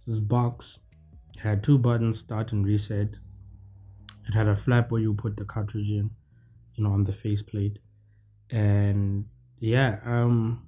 This 0.09 0.19
box 0.19 0.81
had 1.41 1.63
two 1.63 1.79
buttons, 1.79 2.19
start 2.19 2.51
and 2.51 2.67
reset. 2.67 3.17
It 4.27 4.35
had 4.35 4.49
a 4.49 4.57
flap 4.57 4.91
where 4.91 5.03
you 5.03 5.15
put 5.15 5.37
the 5.37 5.45
cartridge 5.45 5.91
in, 5.91 6.11
you 6.75 6.83
know, 6.83 6.91
on 6.91 7.05
the 7.05 7.13
faceplate. 7.13 7.79
And 8.51 9.25
yeah, 9.61 10.01
um, 10.05 10.67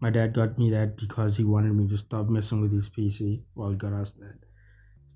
my 0.00 0.10
dad 0.10 0.34
got 0.34 0.58
me 0.58 0.70
that 0.72 0.98
because 0.98 1.38
he 1.38 1.44
wanted 1.44 1.72
me 1.72 1.88
to 1.88 1.96
stop 1.96 2.28
messing 2.28 2.60
with 2.60 2.74
his 2.74 2.90
PC. 2.90 3.40
Well, 3.54 3.70
he 3.70 3.76
got 3.76 3.94
us 3.94 4.12
that. 4.12 4.45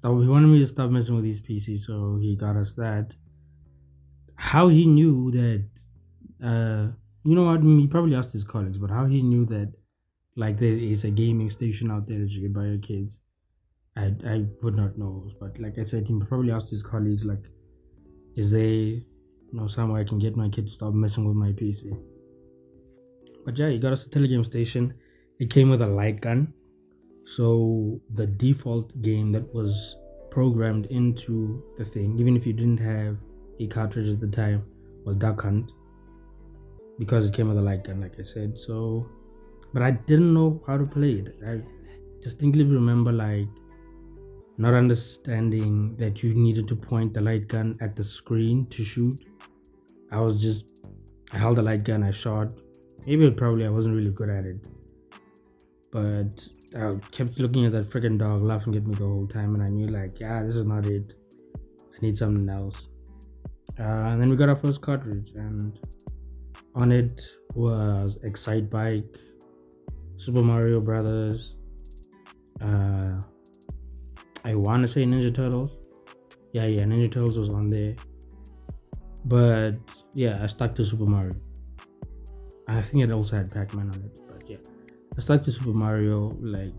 Stop. 0.00 0.22
He 0.22 0.28
wanted 0.28 0.46
me 0.46 0.58
to 0.60 0.66
stop 0.66 0.90
messing 0.90 1.14
with 1.14 1.26
his 1.26 1.42
PC, 1.42 1.78
so 1.78 2.16
he 2.16 2.34
got 2.34 2.56
us 2.56 2.72
that. 2.74 3.14
How 4.34 4.68
he 4.68 4.86
knew 4.86 5.30
that, 5.32 5.68
uh, 6.42 6.88
you 7.22 7.34
know 7.34 7.44
what? 7.44 7.62
He 7.62 7.86
probably 7.86 8.16
asked 8.16 8.32
his 8.32 8.42
colleagues, 8.42 8.78
but 8.78 8.88
how 8.88 9.04
he 9.04 9.20
knew 9.20 9.44
that, 9.46 9.74
like 10.36 10.58
there 10.58 10.72
is 10.72 11.04
a 11.04 11.10
gaming 11.10 11.50
station 11.50 11.90
out 11.90 12.06
there 12.06 12.18
that 12.18 12.30
you 12.30 12.40
can 12.40 12.54
buy 12.54 12.64
your 12.64 12.78
kids, 12.78 13.20
I 13.94 14.14
I 14.24 14.46
would 14.62 14.74
not 14.74 14.96
know. 14.96 15.28
But 15.38 15.60
like 15.60 15.78
I 15.78 15.82
said, 15.82 16.06
he 16.06 16.18
probably 16.18 16.50
asked 16.50 16.70
his 16.70 16.82
colleagues, 16.82 17.26
like, 17.26 17.44
is 18.36 18.50
there, 18.50 18.62
you 18.62 19.04
know, 19.52 19.66
somewhere 19.66 20.00
I 20.00 20.04
can 20.04 20.18
get 20.18 20.34
my 20.34 20.48
kid 20.48 20.66
to 20.68 20.72
stop 20.72 20.94
messing 20.94 21.26
with 21.26 21.36
my 21.36 21.52
PC? 21.52 21.92
But 23.44 23.58
yeah, 23.58 23.68
you 23.68 23.78
got 23.78 23.92
us 23.92 24.06
a 24.06 24.08
telegame 24.08 24.46
station. 24.46 24.94
It 25.38 25.50
came 25.50 25.68
with 25.68 25.82
a 25.82 25.86
light 25.86 26.22
gun. 26.22 26.54
So 27.36 28.00
the 28.14 28.26
default 28.26 29.00
game 29.02 29.30
that 29.32 29.54
was 29.54 29.96
programmed 30.30 30.86
into 30.86 31.62
the 31.78 31.84
thing, 31.84 32.18
even 32.18 32.36
if 32.36 32.46
you 32.46 32.52
didn't 32.52 32.80
have 32.80 33.16
a 33.60 33.66
cartridge 33.68 34.10
at 34.10 34.20
the 34.20 34.26
time, 34.26 34.64
was 35.04 35.16
Duck 35.16 35.42
Hunt. 35.42 35.70
Because 36.98 37.26
it 37.26 37.34
came 37.34 37.48
with 37.48 37.58
a 37.58 37.62
light 37.62 37.84
gun, 37.84 38.00
like 38.00 38.18
I 38.18 38.22
said. 38.22 38.58
So 38.58 39.08
but 39.72 39.82
I 39.82 39.92
didn't 39.92 40.34
know 40.34 40.62
how 40.66 40.76
to 40.76 40.84
play 40.84 41.12
it. 41.12 41.36
I 41.46 41.60
distinctly 42.20 42.64
remember 42.64 43.12
like 43.12 43.48
not 44.58 44.74
understanding 44.74 45.96
that 45.96 46.22
you 46.22 46.34
needed 46.34 46.66
to 46.68 46.76
point 46.76 47.14
the 47.14 47.20
light 47.20 47.48
gun 47.48 47.76
at 47.80 47.96
the 47.96 48.04
screen 48.04 48.66
to 48.66 48.84
shoot. 48.84 49.18
I 50.10 50.20
was 50.20 50.40
just 50.42 50.66
I 51.32 51.38
held 51.38 51.56
the 51.58 51.62
light 51.62 51.84
gun, 51.84 52.02
I 52.02 52.10
shot, 52.10 52.52
Maybe 53.06 53.30
probably 53.30 53.64
I 53.64 53.68
wasn't 53.68 53.96
really 53.96 54.10
good 54.10 54.28
at 54.28 54.44
it. 54.44 54.68
But 55.90 56.46
I 56.76 56.94
kept 57.10 57.38
looking 57.38 57.66
at 57.66 57.72
that 57.72 57.90
freaking 57.90 58.18
dog 58.18 58.42
laughing 58.42 58.74
at 58.76 58.86
me 58.86 58.94
the 58.94 59.04
whole 59.04 59.26
time, 59.26 59.54
and 59.54 59.62
I 59.62 59.68
knew, 59.68 59.86
like, 59.86 60.20
yeah, 60.20 60.42
this 60.42 60.56
is 60.56 60.66
not 60.66 60.86
it. 60.86 61.14
I 61.56 61.98
need 62.00 62.16
something 62.16 62.48
else. 62.48 62.88
Uh, 63.78 63.82
and 63.82 64.20
then 64.20 64.28
we 64.28 64.36
got 64.36 64.48
our 64.48 64.56
first 64.56 64.80
cartridge, 64.80 65.32
and 65.34 65.78
on 66.74 66.92
it 66.92 67.20
was 67.54 68.18
Excitebike, 68.18 69.18
Super 70.16 70.42
Mario 70.42 70.80
Brothers. 70.80 71.56
Uh, 72.60 73.20
I 74.44 74.54
want 74.54 74.82
to 74.82 74.88
say 74.88 75.04
Ninja 75.04 75.34
Turtles. 75.34 75.72
Yeah, 76.52 76.66
yeah, 76.66 76.84
Ninja 76.84 77.10
Turtles 77.10 77.38
was 77.38 77.48
on 77.50 77.70
there. 77.70 77.96
But 79.24 79.76
yeah, 80.14 80.38
I 80.42 80.46
stuck 80.46 80.74
to 80.76 80.84
Super 80.84 81.06
Mario. 81.06 81.32
I 82.68 82.82
think 82.82 83.02
it 83.02 83.10
also 83.10 83.36
had 83.36 83.50
Pac-Man 83.50 83.88
on 83.88 83.96
it, 83.96 84.20
but 84.28 84.48
yeah, 84.48 84.58
it's 85.16 85.28
like 85.28 85.44
the 85.44 85.52
Super 85.52 85.70
Mario 85.70 86.36
like 86.40 86.72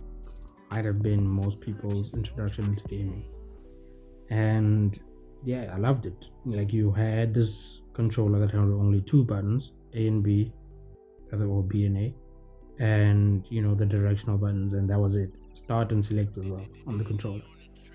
might 0.72 0.86
have 0.86 1.02
been 1.02 1.28
most 1.28 1.60
people's 1.60 2.14
introduction 2.14 2.66
into 2.66 2.84
gaming, 2.88 3.26
and 4.30 5.00
yeah, 5.44 5.72
I 5.74 5.78
loved 5.78 6.06
it. 6.06 6.28
Like 6.46 6.72
you 6.72 6.92
had 6.92 7.34
this 7.34 7.82
controller 7.94 8.40
that 8.40 8.52
had 8.52 8.60
only 8.60 9.02
two 9.02 9.24
buttons, 9.24 9.74
A 9.94 10.08
and 10.08 10.24
B, 10.24 10.52
or 11.32 11.64
B 11.64 11.86
and 11.86 11.98
A, 11.98 12.14
and 12.80 13.46
you 13.50 13.62
know 13.62 13.76
the 13.76 13.86
directional 13.86 14.38
buttons, 14.38 14.74
and 14.74 14.90
that 14.90 15.00
was 15.00 15.16
it. 15.16 15.32
Start 15.54 15.92
and 15.92 16.04
select 16.04 16.38
as 16.38 16.46
well 16.46 16.66
on 16.88 16.98
the 16.98 17.04
controller. 17.04 17.42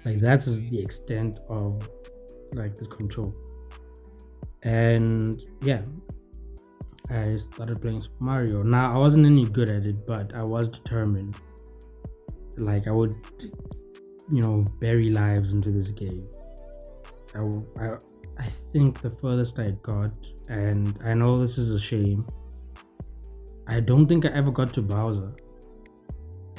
Like 0.05 0.21
that's 0.21 0.47
the 0.47 0.78
extent 0.78 1.38
of 1.49 1.88
like 2.52 2.76
the 2.76 2.87
control. 2.87 3.35
And 4.62 5.43
yeah, 5.62 5.83
I 7.11 7.39
started 7.39 7.81
playing 7.81 8.01
Super 8.01 8.25
Mario. 8.25 8.63
Now 8.63 8.95
I 8.95 8.99
wasn't 8.99 9.27
any 9.27 9.45
good 9.45 9.71
at 9.71 9.85
it, 9.85 10.07
but 10.07 10.35
I 10.35 10.43
was 10.43 10.69
determined. 10.69 11.37
Like 12.57 12.89
I 12.89 12.93
would, 12.93 13.15
you 14.33 14.43
know, 14.43 14.67
bury 14.81 15.11
lives 15.11 15.53
into 15.53 15.71
this 15.71 15.91
game. 15.91 16.27
I, 17.35 17.41
I, 17.81 17.97
I 18.39 18.49
think 18.73 19.01
the 19.03 19.11
furthest 19.11 19.59
I 19.59 19.71
got, 19.83 20.13
and 20.49 20.99
I 21.05 21.15
know 21.15 21.39
this 21.39 21.59
is 21.59 21.71
a 21.71 21.79
shame. 21.79 22.27
I 23.69 23.81
don't 23.81 24.07
think 24.07 24.25
I 24.25 24.31
ever 24.31 24.51
got 24.51 24.73
to 24.75 24.83
Bowser. 24.83 25.33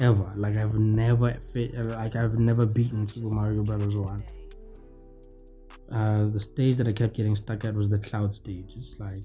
Ever. 0.00 0.32
Like 0.36 0.56
I've 0.56 0.74
never, 0.74 1.36
like 1.54 2.14
I've 2.14 2.38
never 2.38 2.64
beaten 2.64 3.06
Super 3.06 3.28
Mario 3.28 3.64
Brothers 3.64 3.96
one. 3.96 4.22
Uh, 5.90 6.28
the 6.28 6.38
stage 6.38 6.76
that 6.76 6.86
I 6.86 6.92
kept 6.92 7.16
getting 7.16 7.34
stuck 7.34 7.64
at 7.64 7.74
was 7.74 7.88
the 7.88 7.98
cloud 7.98 8.32
stage. 8.32 8.74
It's 8.76 8.96
like 9.00 9.24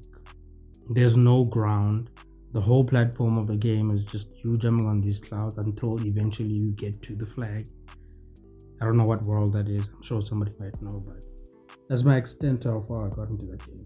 there's 0.90 1.18
no 1.18 1.46
ground. 1.46 2.10
The 2.54 2.62
whole 2.62 2.84
platform 2.84 3.38
of 3.38 3.48
the 3.48 3.56
game 3.56 3.90
is 3.92 4.04
just 4.04 4.30
you 4.44 4.56
jumping 4.58 4.88
on 4.88 5.02
these 5.02 5.20
clouds 5.20 5.58
until 5.58 6.00
eventually 6.06 6.54
you 6.54 6.72
get 6.72 7.02
to 7.04 7.16
the 7.16 7.25
flag. 7.25 7.68
I 8.82 8.86
don't 8.86 8.98
know 8.98 9.06
what 9.06 9.24
world 9.24 9.54
that 9.54 9.68
is. 9.68 9.88
I'm 9.88 10.04
sure 10.04 10.22
somebody 10.22 10.52
might 10.60 10.80
know, 10.82 11.04
but 11.06 11.25
that's 11.90 12.04
my 12.04 12.18
extent 12.18 12.62
to 12.63 12.72
how 12.72 12.82
far 12.82 13.08
I 13.08 13.10
got 13.10 13.30
into 13.30 13.46
that 13.46 13.66
game. 13.66 13.86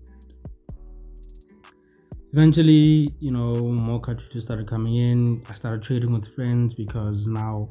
Eventually, 2.33 3.09
you 3.19 3.31
know, 3.31 3.55
more 3.55 3.99
cartridges 3.99 4.43
started 4.43 4.67
coming 4.67 4.97
in. 4.97 5.43
I 5.49 5.53
started 5.53 5.81
trading 5.81 6.11
with 6.11 6.27
friends 6.35 6.73
because 6.73 7.25
now 7.25 7.69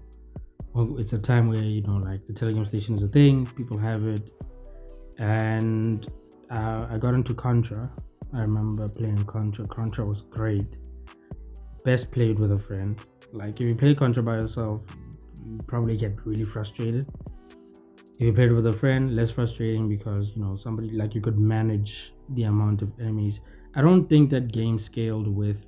it's 0.98 1.12
a 1.12 1.18
time 1.18 1.48
where 1.48 1.62
you 1.62 1.82
know, 1.82 1.96
like 1.96 2.26
the 2.26 2.32
telegame 2.32 2.66
station 2.66 2.94
is 2.94 3.02
a 3.02 3.08
thing. 3.08 3.46
People 3.46 3.78
have 3.78 4.06
it, 4.06 4.30
and 5.18 6.10
uh, 6.50 6.86
I 6.90 6.98
got 6.98 7.14
into 7.14 7.34
Contra, 7.34 7.90
I 8.34 8.40
remember 8.40 8.88
playing 8.88 9.24
Contra. 9.24 9.66
Contra 9.66 10.04
was 10.04 10.22
great. 10.22 10.76
Best 11.84 12.10
played 12.10 12.38
with 12.38 12.52
a 12.52 12.58
friend. 12.58 13.00
Like 13.32 13.60
if 13.60 13.68
you 13.68 13.74
play 13.74 13.94
Contra 13.94 14.22
by 14.22 14.36
yourself, 14.36 14.82
you 15.44 15.60
probably 15.66 15.96
get 15.96 16.14
really 16.24 16.44
frustrated. 16.44 17.06
If 18.18 18.26
you 18.26 18.32
played 18.32 18.52
with 18.52 18.66
a 18.66 18.72
friend, 18.72 19.14
less 19.14 19.30
frustrating 19.30 19.88
because 19.88 20.32
you 20.34 20.42
know 20.42 20.56
somebody 20.56 20.90
like 20.90 21.14
you 21.14 21.20
could 21.20 21.38
manage 21.38 22.14
the 22.30 22.44
amount 22.44 22.82
of 22.82 22.90
enemies. 22.98 23.40
I 23.74 23.82
don't 23.82 24.08
think 24.08 24.30
that 24.30 24.52
game 24.52 24.78
scaled 24.78 25.28
with 25.28 25.66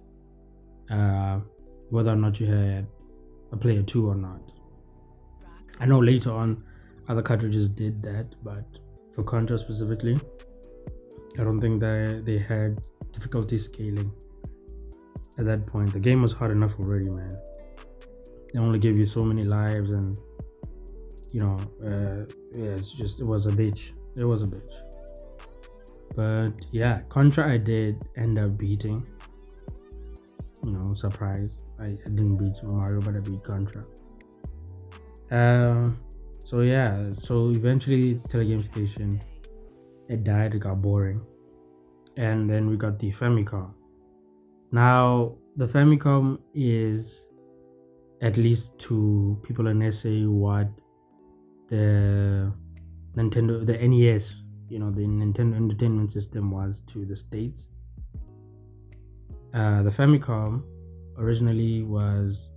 uh, 0.90 1.40
whether 1.90 2.10
or 2.10 2.16
not 2.16 2.40
you 2.40 2.46
had 2.46 2.86
a 3.52 3.56
player 3.56 3.82
two 3.82 4.08
or 4.08 4.14
not. 4.14 4.40
I 5.78 5.86
know 5.86 5.98
later 5.98 6.32
on 6.32 6.64
other 7.08 7.22
cartridges 7.22 7.68
did 7.68 8.02
that, 8.02 8.34
but 8.42 8.64
for 9.14 9.22
Contra 9.22 9.58
specifically, 9.58 10.18
I 11.38 11.44
don't 11.44 11.60
think 11.60 11.80
that 11.80 12.22
they 12.24 12.38
had 12.38 12.80
difficulty 13.12 13.58
scaling 13.58 14.10
at 15.38 15.44
that 15.44 15.66
point. 15.66 15.92
The 15.92 16.00
game 16.00 16.22
was 16.22 16.32
hard 16.32 16.50
enough 16.50 16.78
already, 16.80 17.08
man. 17.08 17.30
They 18.52 18.58
only 18.58 18.78
gave 18.78 18.98
you 18.98 19.06
so 19.06 19.22
many 19.22 19.44
lives, 19.44 19.90
and 19.90 20.18
you 21.32 21.40
know, 21.40 21.56
uh, 21.84 22.24
yeah, 22.58 22.70
it's 22.78 22.90
just 22.90 23.20
it 23.20 23.26
was 23.26 23.46
a 23.46 23.50
bitch. 23.50 23.92
It 24.16 24.24
was 24.24 24.42
a 24.42 24.46
bitch. 24.46 24.72
But 26.16 26.52
yeah, 26.72 27.02
Contra 27.08 27.52
I 27.52 27.58
did 27.58 28.02
end 28.16 28.38
up 28.38 28.56
beating. 28.58 29.06
You 30.64 30.72
know, 30.72 30.94
surprise. 30.94 31.58
I, 31.78 31.96
didn't 32.04 32.36
beat 32.36 32.60
Mario, 32.64 33.00
but 33.00 33.14
I 33.14 33.20
beat 33.20 33.44
Contra. 33.44 33.84
Uh, 35.30 35.90
so 36.44 36.62
yeah, 36.62 37.06
so 37.20 37.50
eventually 37.50 38.14
Telegame 38.14 38.64
Station 38.64 39.22
it 40.08 40.24
died, 40.24 40.54
it 40.54 40.60
got 40.60 40.80
boring. 40.80 41.20
And 42.16 42.48
then 42.48 42.68
we 42.68 42.76
got 42.76 42.98
the 42.98 43.12
Famicom. 43.12 43.72
Now, 44.72 45.36
the 45.56 45.66
Famicom 45.66 46.38
is 46.54 47.24
at 48.20 48.36
least 48.36 48.78
to 48.78 49.38
people 49.42 49.68
in 49.68 49.92
SA 49.92 50.08
what 50.28 50.68
the 51.68 52.52
Nintendo, 53.16 53.64
the 53.64 53.76
NES, 53.76 54.42
you 54.68 54.78
know, 54.78 54.90
the 54.90 55.02
Nintendo 55.02 55.56
Entertainment 55.56 56.10
System 56.10 56.50
was 56.50 56.82
to 56.88 57.04
the 57.04 57.14
States. 57.14 57.68
Uh, 59.54 59.82
the 59.82 59.90
Famicom 59.90 60.62
originally 61.18 61.82
was 61.82 62.50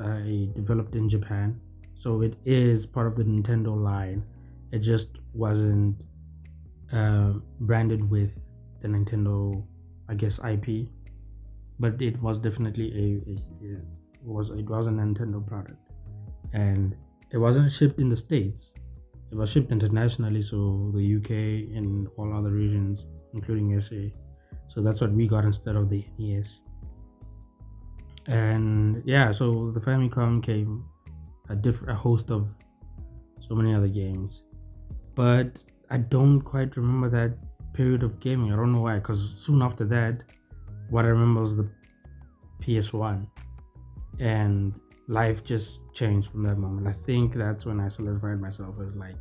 uh, 0.00 0.20
developed 0.54 0.94
in 0.94 1.08
Japan, 1.08 1.60
so 1.94 2.22
it 2.22 2.36
is 2.44 2.86
part 2.86 3.06
of 3.06 3.14
the 3.14 3.24
Nintendo 3.24 3.76
line. 3.76 4.24
It 4.72 4.78
just 4.78 5.20
wasn't 5.32 6.04
uh, 6.92 7.32
branded 7.60 8.08
with 8.08 8.30
the 8.80 8.88
Nintendo, 8.88 9.64
I 10.08 10.14
guess, 10.14 10.38
IP, 10.38 10.88
but 11.80 12.00
it 12.00 12.20
was 12.22 12.38
definitely 12.38 12.88
a, 12.92 13.30
a, 13.30 13.74
a 13.74 13.80
was 14.22 14.50
it 14.50 14.68
was 14.68 14.86
a 14.86 14.90
Nintendo 14.90 15.46
product, 15.46 15.90
and 16.52 16.96
it 17.30 17.38
wasn't 17.38 17.70
shipped 17.70 17.98
in 18.00 18.08
the 18.08 18.16
states. 18.16 18.72
It 19.30 19.36
was 19.36 19.50
shipped 19.50 19.72
internationally, 19.72 20.42
so 20.42 20.92
the 20.94 21.16
UK 21.16 21.30
and 21.76 22.08
all 22.16 22.32
other 22.32 22.50
regions, 22.50 23.04
including 23.32 23.78
SA. 23.80 24.16
So 24.66 24.80
that's 24.80 25.00
what 25.00 25.12
we 25.12 25.26
got 25.26 25.44
instead 25.44 25.76
of 25.76 25.90
the 25.90 26.04
NES. 26.18 26.62
And 28.26 29.02
yeah, 29.04 29.32
so 29.32 29.70
the 29.72 29.80
Famicom 29.80 30.42
came 30.42 30.84
a 31.50 31.56
different 31.56 31.92
a 31.92 31.94
host 31.94 32.30
of 32.30 32.48
so 33.40 33.54
many 33.54 33.74
other 33.74 33.88
games, 33.88 34.42
but 35.14 35.62
I 35.90 35.98
don't 35.98 36.40
quite 36.40 36.76
remember 36.76 37.08
that 37.10 37.36
period 37.74 38.02
of 38.02 38.20
gaming. 38.20 38.52
I 38.52 38.56
don't 38.56 38.72
know 38.72 38.82
why, 38.82 38.96
because 38.96 39.34
soon 39.36 39.62
after 39.62 39.84
that, 39.86 40.22
what 40.90 41.04
I 41.04 41.08
remember 41.08 41.40
was 41.40 41.56
the 41.56 41.68
PS1, 42.62 43.26
and 44.20 44.80
life 45.08 45.44
just 45.44 45.80
changed 45.92 46.30
from 46.30 46.42
that 46.44 46.56
moment. 46.56 46.86
I 46.86 46.92
think 46.92 47.34
that's 47.34 47.66
when 47.66 47.80
I 47.80 47.88
solidified 47.88 48.40
myself 48.40 48.76
as 48.84 48.96
like, 48.96 49.16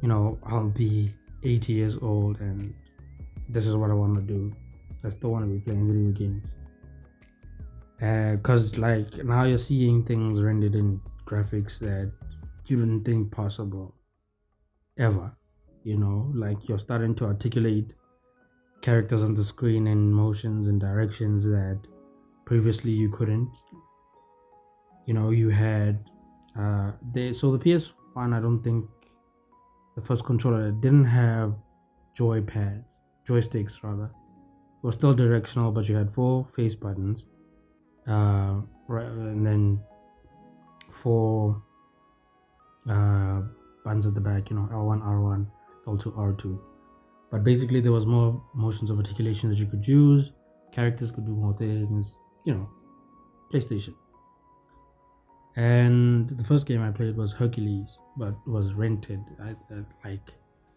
you 0.00 0.08
know, 0.08 0.38
I'll 0.44 0.68
be 0.68 1.14
80 1.42 1.72
years 1.72 1.98
old 2.00 2.40
and 2.40 2.74
this 3.48 3.66
is 3.66 3.76
what 3.76 3.90
I 3.90 3.94
want 3.94 4.14
to 4.14 4.22
do. 4.22 4.52
I 5.04 5.10
still 5.10 5.30
want 5.30 5.44
to 5.44 5.50
be 5.50 5.60
playing 5.60 5.86
video 5.86 6.12
games. 6.12 6.44
Because, 8.36 8.74
uh, 8.74 8.80
like, 8.80 9.24
now 9.24 9.44
you're 9.44 9.58
seeing 9.58 10.04
things 10.04 10.40
rendered 10.40 10.74
in 10.74 11.00
graphics 11.26 11.78
that 11.80 12.10
you 12.66 12.78
didn't 12.78 13.04
think 13.04 13.30
possible 13.30 13.94
ever. 14.98 15.32
You 15.84 15.98
know, 15.98 16.32
like 16.34 16.68
you're 16.68 16.78
starting 16.78 17.14
to 17.16 17.26
articulate 17.26 17.94
characters 18.80 19.22
on 19.22 19.34
the 19.34 19.44
screen 19.44 19.86
and 19.86 20.14
motions 20.14 20.68
and 20.68 20.80
directions 20.80 21.44
that 21.44 21.78
previously 22.46 22.90
you 22.90 23.10
couldn't. 23.10 23.50
You 25.06 25.14
know 25.14 25.30
you 25.30 25.50
had 25.50 25.98
uh 26.58 26.92
they 27.12 27.32
so 27.32 27.56
the 27.56 27.58
ps1 27.58 28.32
i 28.32 28.40
don't 28.40 28.62
think 28.62 28.86
the 29.96 30.00
first 30.00 30.24
controller 30.24 30.70
didn't 30.70 31.04
have 31.04 31.54
joy 32.14 32.40
pads 32.40 33.00
joysticks 33.28 33.82
rather. 33.82 34.04
It 34.04 34.86
was 34.86 34.94
still 34.94 35.14
directional 35.14 35.72
but 35.72 35.88
you 35.88 35.96
had 35.96 36.12
four 36.12 36.46
face 36.56 36.74
buttons 36.74 37.24
uh 38.06 38.60
right 38.88 39.06
and 39.06 39.44
then 39.46 39.80
four 40.90 41.62
uh 42.88 43.42
buttons 43.84 44.06
at 44.06 44.14
the 44.14 44.20
back 44.20 44.50
you 44.50 44.56
know 44.56 44.68
l1 44.72 45.02
r1 45.02 45.46
l2 45.86 46.14
r2 46.16 46.58
but 47.30 47.44
basically 47.44 47.80
there 47.80 47.92
was 47.92 48.06
more 48.06 48.42
motions 48.54 48.90
of 48.90 48.98
articulation 48.98 49.50
that 49.50 49.58
you 49.58 49.66
could 49.66 49.86
use 49.86 50.32
characters 50.72 51.10
could 51.10 51.26
do 51.26 51.32
more 51.32 51.54
things 51.56 52.16
you 52.44 52.54
know 52.54 52.68
playstation 53.52 53.94
and 55.56 56.28
the 56.30 56.42
first 56.42 56.66
game 56.66 56.82
I 56.82 56.90
played 56.90 57.16
was 57.16 57.32
Hercules, 57.32 57.98
but 58.16 58.34
was 58.46 58.74
rented. 58.74 59.20
I, 59.40 59.50
I, 59.72 60.08
like 60.08 60.34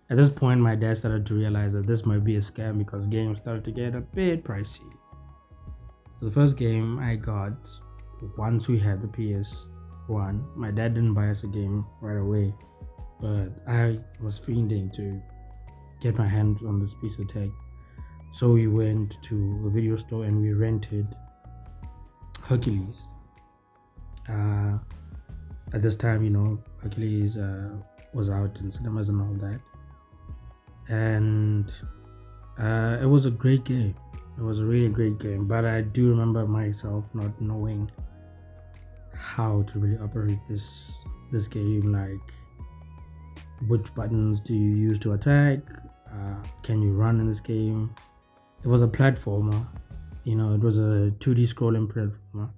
at 0.10 0.18
this 0.18 0.30
point, 0.30 0.60
my 0.60 0.76
dad 0.76 0.98
started 0.98 1.26
to 1.28 1.34
realize 1.34 1.74
that 1.74 1.88
this 1.88 2.06
might 2.06 2.24
be 2.24 2.36
a 2.36 2.40
scam 2.40 2.78
because 2.78 3.08
games 3.08 3.40
started 3.40 3.66
to 3.66 3.72
get 3.72 3.96
a 3.96 4.02
bit 4.02 4.44
pricey. 4.44 4.92
So 6.20 6.26
the 6.26 6.32
first 6.32 6.58
game 6.58 7.00
I 7.00 7.16
got 7.16 7.68
once 8.38 8.68
we 8.68 8.78
had 8.78 9.02
the 9.02 9.08
PS 9.08 9.66
One, 10.08 10.46
my 10.56 10.72
dad 10.72 10.94
didn't 10.94 11.14
buy 11.14 11.30
us 11.30 11.44
a 11.44 11.48
game 11.48 11.86
right 12.00 12.18
away, 12.18 12.54
but 13.20 13.50
I 13.68 14.00
was 14.22 14.40
fiending 14.40 14.94
to 14.96 15.22
get 16.02 16.18
my 16.18 16.28
hands 16.28 16.62
on 16.64 16.80
this 16.80 16.94
piece 16.96 17.18
of 17.18 17.28
tech. 17.28 17.50
So 18.34 18.52
we 18.52 18.68
went 18.68 19.18
to 19.24 19.64
a 19.66 19.70
video 19.70 19.96
store 19.96 20.26
and 20.26 20.42
we 20.42 20.54
rented 20.54 21.08
Hercules 22.44 23.08
uh, 24.30 24.78
at 25.74 25.82
this 25.82 25.96
time, 25.96 26.24
you 26.24 26.30
know, 26.30 26.62
Hercules 26.82 27.38
uh, 27.38 27.70
was 28.14 28.30
out 28.30 28.60
in 28.60 28.72
cinemas 28.72 29.10
and 29.10 29.22
all 29.22 29.34
that, 29.36 29.60
and 30.90 31.72
uh, 32.60 32.98
it 33.02 33.06
was 33.06 33.26
a 33.26 33.32
great 33.32 33.64
game. 33.64 33.96
It 34.38 34.44
was 34.44 34.60
a 34.60 34.66
really 34.66 34.90
great 34.90 35.18
game, 35.20 35.48
but 35.48 35.66
I 35.66 35.82
do 35.82 36.10
remember 36.10 36.46
myself 36.46 37.14
not 37.16 37.40
knowing 37.42 37.90
how 39.14 39.64
to 39.64 39.80
really 39.80 39.98
operate 39.98 40.40
this 40.50 40.98
this 41.32 41.48
game. 41.48 41.92
Like, 41.92 42.34
which 43.68 43.94
buttons 43.96 44.40
do 44.40 44.54
you 44.54 44.76
use 44.76 45.00
to 45.00 45.14
attack? 45.14 45.60
Uh, 46.08 46.36
can 46.64 46.82
you 46.82 46.94
run 46.94 47.20
in 47.20 47.28
this 47.28 47.40
game? 47.40 47.94
It 48.64 48.68
was 48.68 48.82
a 48.82 48.88
platformer. 48.88 49.66
You 50.24 50.36
know, 50.36 50.54
it 50.54 50.62
was 50.62 50.78
a 50.78 51.14
2D 51.20 51.54
scrolling 51.54 51.88
platformer 51.88 52.50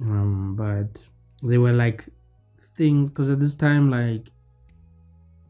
um, 0.00 0.56
but 0.56 1.06
they 1.42 1.58
were 1.58 1.72
like 1.72 2.04
things 2.76 3.10
because 3.10 3.30
at 3.30 3.40
this 3.40 3.54
time 3.54 3.90
like 3.90 4.26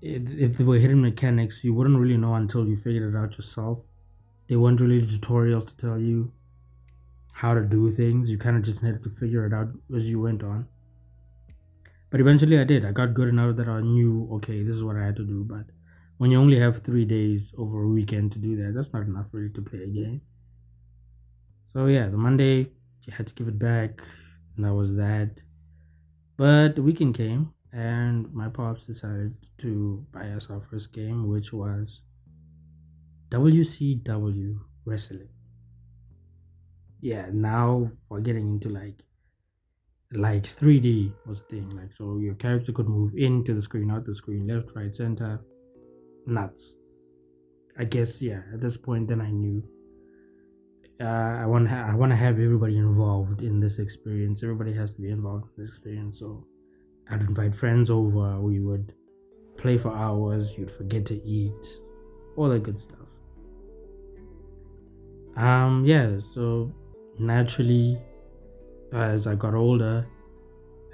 if 0.02 0.56
they 0.56 0.64
were 0.64 0.78
hidden 0.78 1.00
mechanics 1.00 1.62
you 1.62 1.74
wouldn't 1.74 1.98
really 1.98 2.16
know 2.16 2.34
until 2.34 2.66
you 2.66 2.76
figured 2.76 3.14
it 3.14 3.18
out 3.18 3.36
yourself 3.36 3.84
they 4.48 4.56
weren't 4.56 4.80
really 4.80 5.02
tutorials 5.02 5.66
to 5.66 5.76
tell 5.76 5.98
you 5.98 6.32
how 7.32 7.54
to 7.54 7.62
do 7.62 7.90
things 7.92 8.30
you 8.30 8.38
kind 8.38 8.56
of 8.56 8.62
just 8.62 8.82
needed 8.82 9.02
to 9.02 9.10
figure 9.10 9.46
it 9.46 9.52
out 9.52 9.68
as 9.94 10.08
you 10.08 10.20
went 10.20 10.42
on 10.42 10.66
but 12.10 12.20
eventually 12.20 12.58
i 12.58 12.64
did 12.64 12.84
i 12.84 12.92
got 12.92 13.14
good 13.14 13.28
enough 13.28 13.56
that 13.56 13.68
i 13.68 13.80
knew 13.80 14.28
okay 14.32 14.62
this 14.62 14.76
is 14.76 14.84
what 14.84 14.96
i 14.96 15.04
had 15.04 15.16
to 15.16 15.24
do 15.24 15.44
but 15.44 15.64
when 16.18 16.30
you 16.30 16.38
only 16.38 16.58
have 16.58 16.80
three 16.80 17.04
days 17.04 17.52
over 17.56 17.82
a 17.82 17.88
weekend 17.88 18.30
to 18.32 18.38
do 18.38 18.56
that 18.56 18.72
that's 18.74 18.92
not 18.92 19.02
enough 19.02 19.26
really 19.32 19.50
to 19.50 19.62
play 19.62 19.82
a 19.82 19.86
game 19.86 20.20
so 21.72 21.86
yeah 21.86 22.08
the 22.08 22.16
monday 22.16 22.68
you 23.06 23.12
had 23.16 23.26
to 23.26 23.34
give 23.34 23.48
it 23.48 23.58
back 23.58 24.02
and 24.60 24.68
that 24.68 24.74
was 24.74 24.94
that. 24.96 25.40
But 26.36 26.76
the 26.76 26.82
weekend 26.82 27.14
came, 27.14 27.52
and 27.72 28.32
my 28.34 28.48
pops 28.48 28.84
decided 28.84 29.34
to 29.58 30.04
buy 30.12 30.28
us 30.30 30.48
our 30.50 30.60
first 30.60 30.92
game, 30.92 31.28
which 31.28 31.52
was 31.52 32.02
WCW 33.30 34.58
Wrestling. 34.84 35.28
Yeah, 37.00 37.26
now 37.32 37.90
we're 38.10 38.20
getting 38.20 38.50
into 38.50 38.68
like 38.68 39.02
like 40.12 40.44
3D 40.44 41.12
was 41.26 41.40
a 41.40 41.44
thing. 41.44 41.70
Like 41.70 41.92
so 41.92 42.18
your 42.18 42.34
character 42.34 42.72
could 42.72 42.88
move 42.88 43.12
into 43.16 43.54
the 43.54 43.62
screen, 43.62 43.90
out 43.90 44.04
the 44.04 44.14
screen, 44.14 44.46
left, 44.46 44.70
right, 44.74 44.94
center. 44.94 45.40
Nuts. 46.26 46.74
I 47.78 47.84
guess 47.84 48.20
yeah, 48.20 48.42
at 48.52 48.60
this 48.60 48.76
point 48.76 49.08
then 49.08 49.20
I 49.20 49.30
knew 49.30 49.62
uh, 51.00 51.38
I 51.40 51.46
want 51.46 51.66
ha- 51.68 51.88
I 51.90 51.94
want 51.94 52.12
to 52.12 52.16
have 52.16 52.38
everybody 52.38 52.76
involved 52.76 53.42
in 53.42 53.58
this 53.58 53.78
experience. 53.78 54.42
Everybody 54.42 54.74
has 54.74 54.94
to 54.94 55.00
be 55.00 55.10
involved 55.10 55.46
in 55.56 55.64
this 55.64 55.70
experience. 55.70 56.18
So 56.18 56.44
I'd 57.10 57.22
invite 57.22 57.54
friends 57.54 57.90
over. 57.90 58.38
We 58.40 58.60
would 58.60 58.92
play 59.56 59.78
for 59.78 59.92
hours. 59.96 60.58
You'd 60.58 60.70
forget 60.70 61.06
to 61.06 61.22
eat, 61.24 61.66
all 62.36 62.50
that 62.50 62.62
good 62.64 62.78
stuff. 62.78 62.98
Um, 65.36 65.84
yeah. 65.86 66.18
So 66.34 66.70
naturally, 67.18 67.98
as 68.92 69.26
I 69.26 69.34
got 69.34 69.54
older 69.54 70.06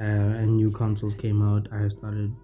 uh, 0.01 0.03
and 0.03 0.57
new 0.57 0.71
consoles 0.71 1.15
came 1.15 1.43
out, 1.43 1.69
I 1.73 1.89
started, 1.89 2.35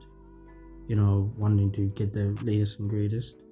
you 0.89 0.97
know, 0.97 1.33
wanting 1.37 1.71
to 1.73 1.89
get 1.89 2.13
the 2.13 2.37
latest 2.43 2.79
and 2.79 2.89
greatest. 2.89 3.43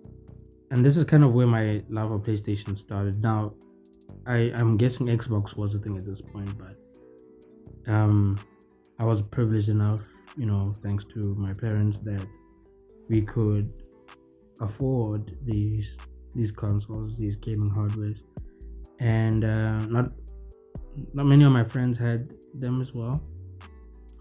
And 0.71 0.85
this 0.85 0.97
is 0.97 1.05
kind 1.05 1.25
of 1.25 1.33
where 1.33 1.47
my 1.47 1.83
love 1.89 2.13
of 2.13 2.23
PlayStation 2.23 2.77
started. 2.77 3.21
Now, 3.21 3.55
I 4.27 4.53
I'm 4.55 4.77
guessing 4.77 5.07
Xbox 5.07 5.57
was 5.57 5.75
a 5.75 5.79
thing 5.79 5.97
at 5.97 6.07
this 6.07 6.21
point, 6.21 6.51
but 6.59 7.93
um, 7.93 8.39
I 8.99 9.05
was 9.05 9.23
privileged 9.23 9.69
enough, 9.69 10.03
you 10.37 10.47
know, 10.47 10.75
thanks 10.83 11.05
to 11.07 11.35
my 11.35 11.53
parents, 11.53 11.99
that 11.99 12.27
we 13.09 13.23
could 13.23 13.73
afford 14.61 15.37
these 15.45 15.99
these 16.35 16.53
consoles, 16.53 17.17
these 17.17 17.37
gaming 17.37 17.71
hardwares, 17.71 18.21
and 19.01 19.45
uh, 19.45 19.79
not 19.87 20.13
not 21.15 21.27
many 21.27 21.45
of 21.45 21.53
my 21.53 21.65
friends 21.65 21.99
had 21.99 22.33
them 22.55 22.81
as 22.81 22.95
well. 22.95 23.23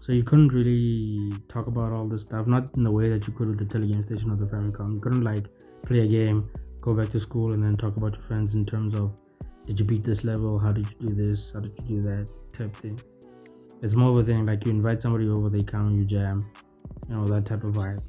So 0.00 0.12
you 0.12 0.22
couldn't 0.24 0.48
really 0.48 1.32
talk 1.48 1.66
about 1.66 1.92
all 1.92 2.04
this 2.04 2.22
stuff, 2.22 2.46
not 2.46 2.76
in 2.76 2.84
the 2.84 2.90
way 2.90 3.08
that 3.10 3.26
you 3.26 3.32
could 3.34 3.48
with 3.48 3.58
the 3.58 3.66
telegame 3.66 4.02
station 4.02 4.30
or 4.30 4.36
the 4.36 4.46
Famicom. 4.46 4.94
You 4.94 5.00
couldn't 5.00 5.24
like 5.24 5.44
play 5.84 6.00
a 6.00 6.06
game, 6.06 6.48
go 6.80 6.94
back 6.94 7.10
to 7.10 7.20
school, 7.20 7.52
and 7.52 7.62
then 7.62 7.76
talk 7.76 7.96
about 7.96 8.14
your 8.14 8.22
friends 8.22 8.54
in 8.54 8.64
terms 8.64 8.94
of 8.94 9.12
did 9.66 9.78
you 9.78 9.84
beat 9.84 10.02
this 10.02 10.24
level? 10.24 10.58
How 10.58 10.72
did 10.72 10.86
you 10.86 11.08
do 11.08 11.14
this? 11.14 11.52
How 11.52 11.60
did 11.60 11.72
you 11.78 11.96
do 11.96 12.02
that? 12.02 12.30
Type 12.52 12.74
thing. 12.76 13.00
It's 13.82 13.94
more 13.94 14.10
of 14.10 14.16
a 14.16 14.24
thing 14.24 14.46
like 14.46 14.66
you 14.66 14.72
invite 14.72 15.00
somebody 15.00 15.28
over, 15.28 15.48
they 15.48 15.62
come, 15.62 15.98
you 15.98 16.04
jam, 16.04 16.50
you 17.08 17.14
know, 17.14 17.26
that 17.28 17.46
type 17.46 17.64
of 17.64 17.74
vibe. 17.74 18.02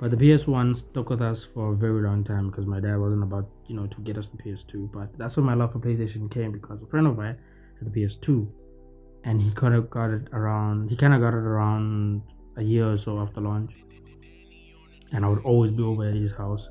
But 0.00 0.10
the 0.12 0.16
PS1 0.16 0.76
stuck 0.76 1.10
with 1.10 1.20
us 1.20 1.44
for 1.44 1.72
a 1.72 1.76
very 1.76 2.02
long 2.02 2.22
time 2.22 2.50
because 2.50 2.66
my 2.66 2.78
dad 2.78 2.98
wasn't 2.98 3.24
about, 3.24 3.48
you 3.66 3.74
know, 3.74 3.86
to 3.86 4.00
get 4.02 4.16
us 4.16 4.28
the 4.28 4.36
PS2. 4.36 4.92
But 4.92 5.16
that's 5.18 5.36
where 5.36 5.44
my 5.44 5.54
love 5.54 5.72
for 5.72 5.80
PlayStation 5.80 6.30
came 6.30 6.52
because 6.52 6.82
a 6.82 6.86
friend 6.86 7.06
of 7.06 7.16
mine 7.16 7.36
the 7.84 7.90
PS2 7.90 8.48
and 9.24 9.40
he 9.40 9.52
kind 9.52 9.74
of 9.74 9.90
got 9.90 10.10
it 10.10 10.28
around, 10.32 10.90
he 10.90 10.96
kind 10.96 11.14
of 11.14 11.20
got 11.20 11.34
it 11.34 11.44
around 11.52 12.22
a 12.56 12.62
year 12.62 12.92
or 12.92 12.96
so 12.96 13.18
after 13.18 13.40
launch. 13.40 13.72
And 15.12 15.24
I 15.24 15.28
would 15.28 15.44
always 15.44 15.70
be 15.70 15.82
over 15.82 16.08
at 16.08 16.14
his 16.14 16.32
house 16.32 16.68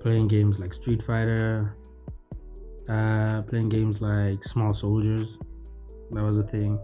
playing 0.00 0.28
games 0.28 0.58
like 0.58 0.74
Street 0.74 1.02
Fighter, 1.02 1.76
uh, 2.88 3.42
playing 3.42 3.68
games 3.68 4.00
like 4.00 4.42
Small 4.44 4.74
Soldiers. 4.74 5.38
That 6.10 6.22
was 6.22 6.38
a 6.38 6.44
thing. 6.44 6.78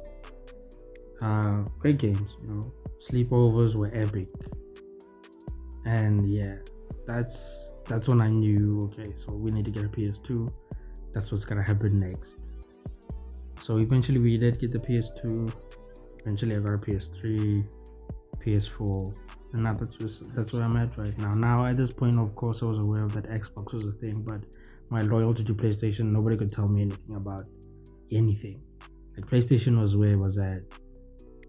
Uh, 1.21 1.63
great 1.79 1.99
games, 1.99 2.37
you 2.43 2.49
know. 2.49 2.73
Sleepovers 2.99 3.75
were 3.75 3.91
epic 3.95 4.29
and 5.85 6.33
yeah 6.33 6.55
that's 7.07 7.73
that's 7.87 8.09
when 8.09 8.21
i 8.21 8.29
knew 8.29 8.81
okay 8.85 9.13
so 9.17 9.33
we 9.33 9.51
need 9.51 9.65
to 9.65 9.71
get 9.71 9.85
a 9.85 9.89
ps2 9.89 10.53
that's 11.13 11.33
what's 11.33 11.45
gonna 11.45 11.63
happen 11.63 11.99
next 11.99 12.42
so 13.63 13.79
eventually 13.79 14.19
we 14.19 14.37
did 14.37 14.59
get 14.61 14.73
the 14.73 14.79
ps2 14.79 15.53
eventually 16.21 16.57
i 16.57 16.59
got 16.59 16.75
a 16.75 16.79
ps3 16.79 17.65
ps4 18.39 19.15
and 19.53 19.63
now 19.63 19.75
that's 19.75 19.97
just, 19.97 20.35
that's 20.35 20.53
where 20.53 20.63
i'm 20.63 20.77
at 20.77 20.97
right 20.99 21.17
now 21.19 21.33
now 21.33 21.65
at 21.67 21.77
this 21.77 21.91
point 21.91 22.19
of 22.19 22.35
course 22.35 22.63
i 22.63 22.67
was 22.67 22.79
aware 22.79 23.05
of 23.05 23.13
that 23.13 23.29
xbox 23.41 23.73
was 23.73 23.87
a 23.87 23.93
thing 23.93 24.23
but 24.23 24.41
my 24.91 25.01
loyalty 25.01 25.45
to 25.45 25.55
playstation 25.55 26.07
nobody 26.07 26.37
could 26.37 26.53
tell 26.53 26.69
me 26.69 26.83
anything 26.83 27.17
about 27.17 27.45
anything 28.11 28.61
like 29.17 29.27
playstation 29.27 29.79
was 29.79 29.97
where 29.97 30.13
it 30.13 30.19
was 30.19 30.39
at 30.39 30.63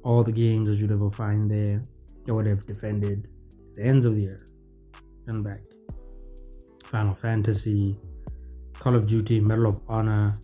all 0.04 0.23
the 0.23 0.32
games 0.32 0.67
that 0.67 0.76
you'd 0.76 0.91
ever 0.91 1.10
find 1.12 1.49
there 1.49 1.82
i 2.30 2.32
would 2.32 2.45
have 2.45 2.65
defended 2.65 3.28
the 3.76 3.84
ends 3.84 4.06
of 4.06 4.15
the 4.15 4.30
earth 4.30 4.54
and 5.28 5.43
back. 5.43 5.62
Final 6.86 7.15
Fantasy, 7.15 7.97
Call 8.73 8.95
of 8.95 9.08
Duty, 9.08 9.39
Medal 9.39 9.67
of 9.67 9.82
Honor. 9.88 10.36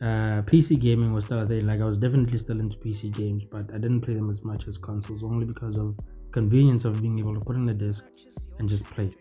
Uh, 0.00 0.40
PC 0.42 0.80
gaming 0.80 1.12
was 1.12 1.26
still 1.26 1.40
a 1.40 1.46
thing. 1.46 1.66
Like 1.66 1.80
I 1.80 1.84
was 1.84 1.98
definitely 1.98 2.38
still 2.38 2.58
into 2.58 2.78
PC 2.78 3.14
games, 3.14 3.44
but 3.44 3.64
I 3.74 3.78
didn't 3.78 4.00
play 4.00 4.14
them 4.14 4.30
as 4.30 4.42
much 4.42 4.66
as 4.66 4.78
consoles, 4.78 5.22
only 5.22 5.44
because 5.44 5.76
of 5.76 5.94
convenience 6.32 6.84
of 6.84 7.02
being 7.02 7.18
able 7.18 7.34
to 7.34 7.40
put 7.40 7.56
in 7.56 7.64
the 7.64 7.74
disc 7.74 8.04
and 8.58 8.68
just 8.68 8.84
play 8.84 9.14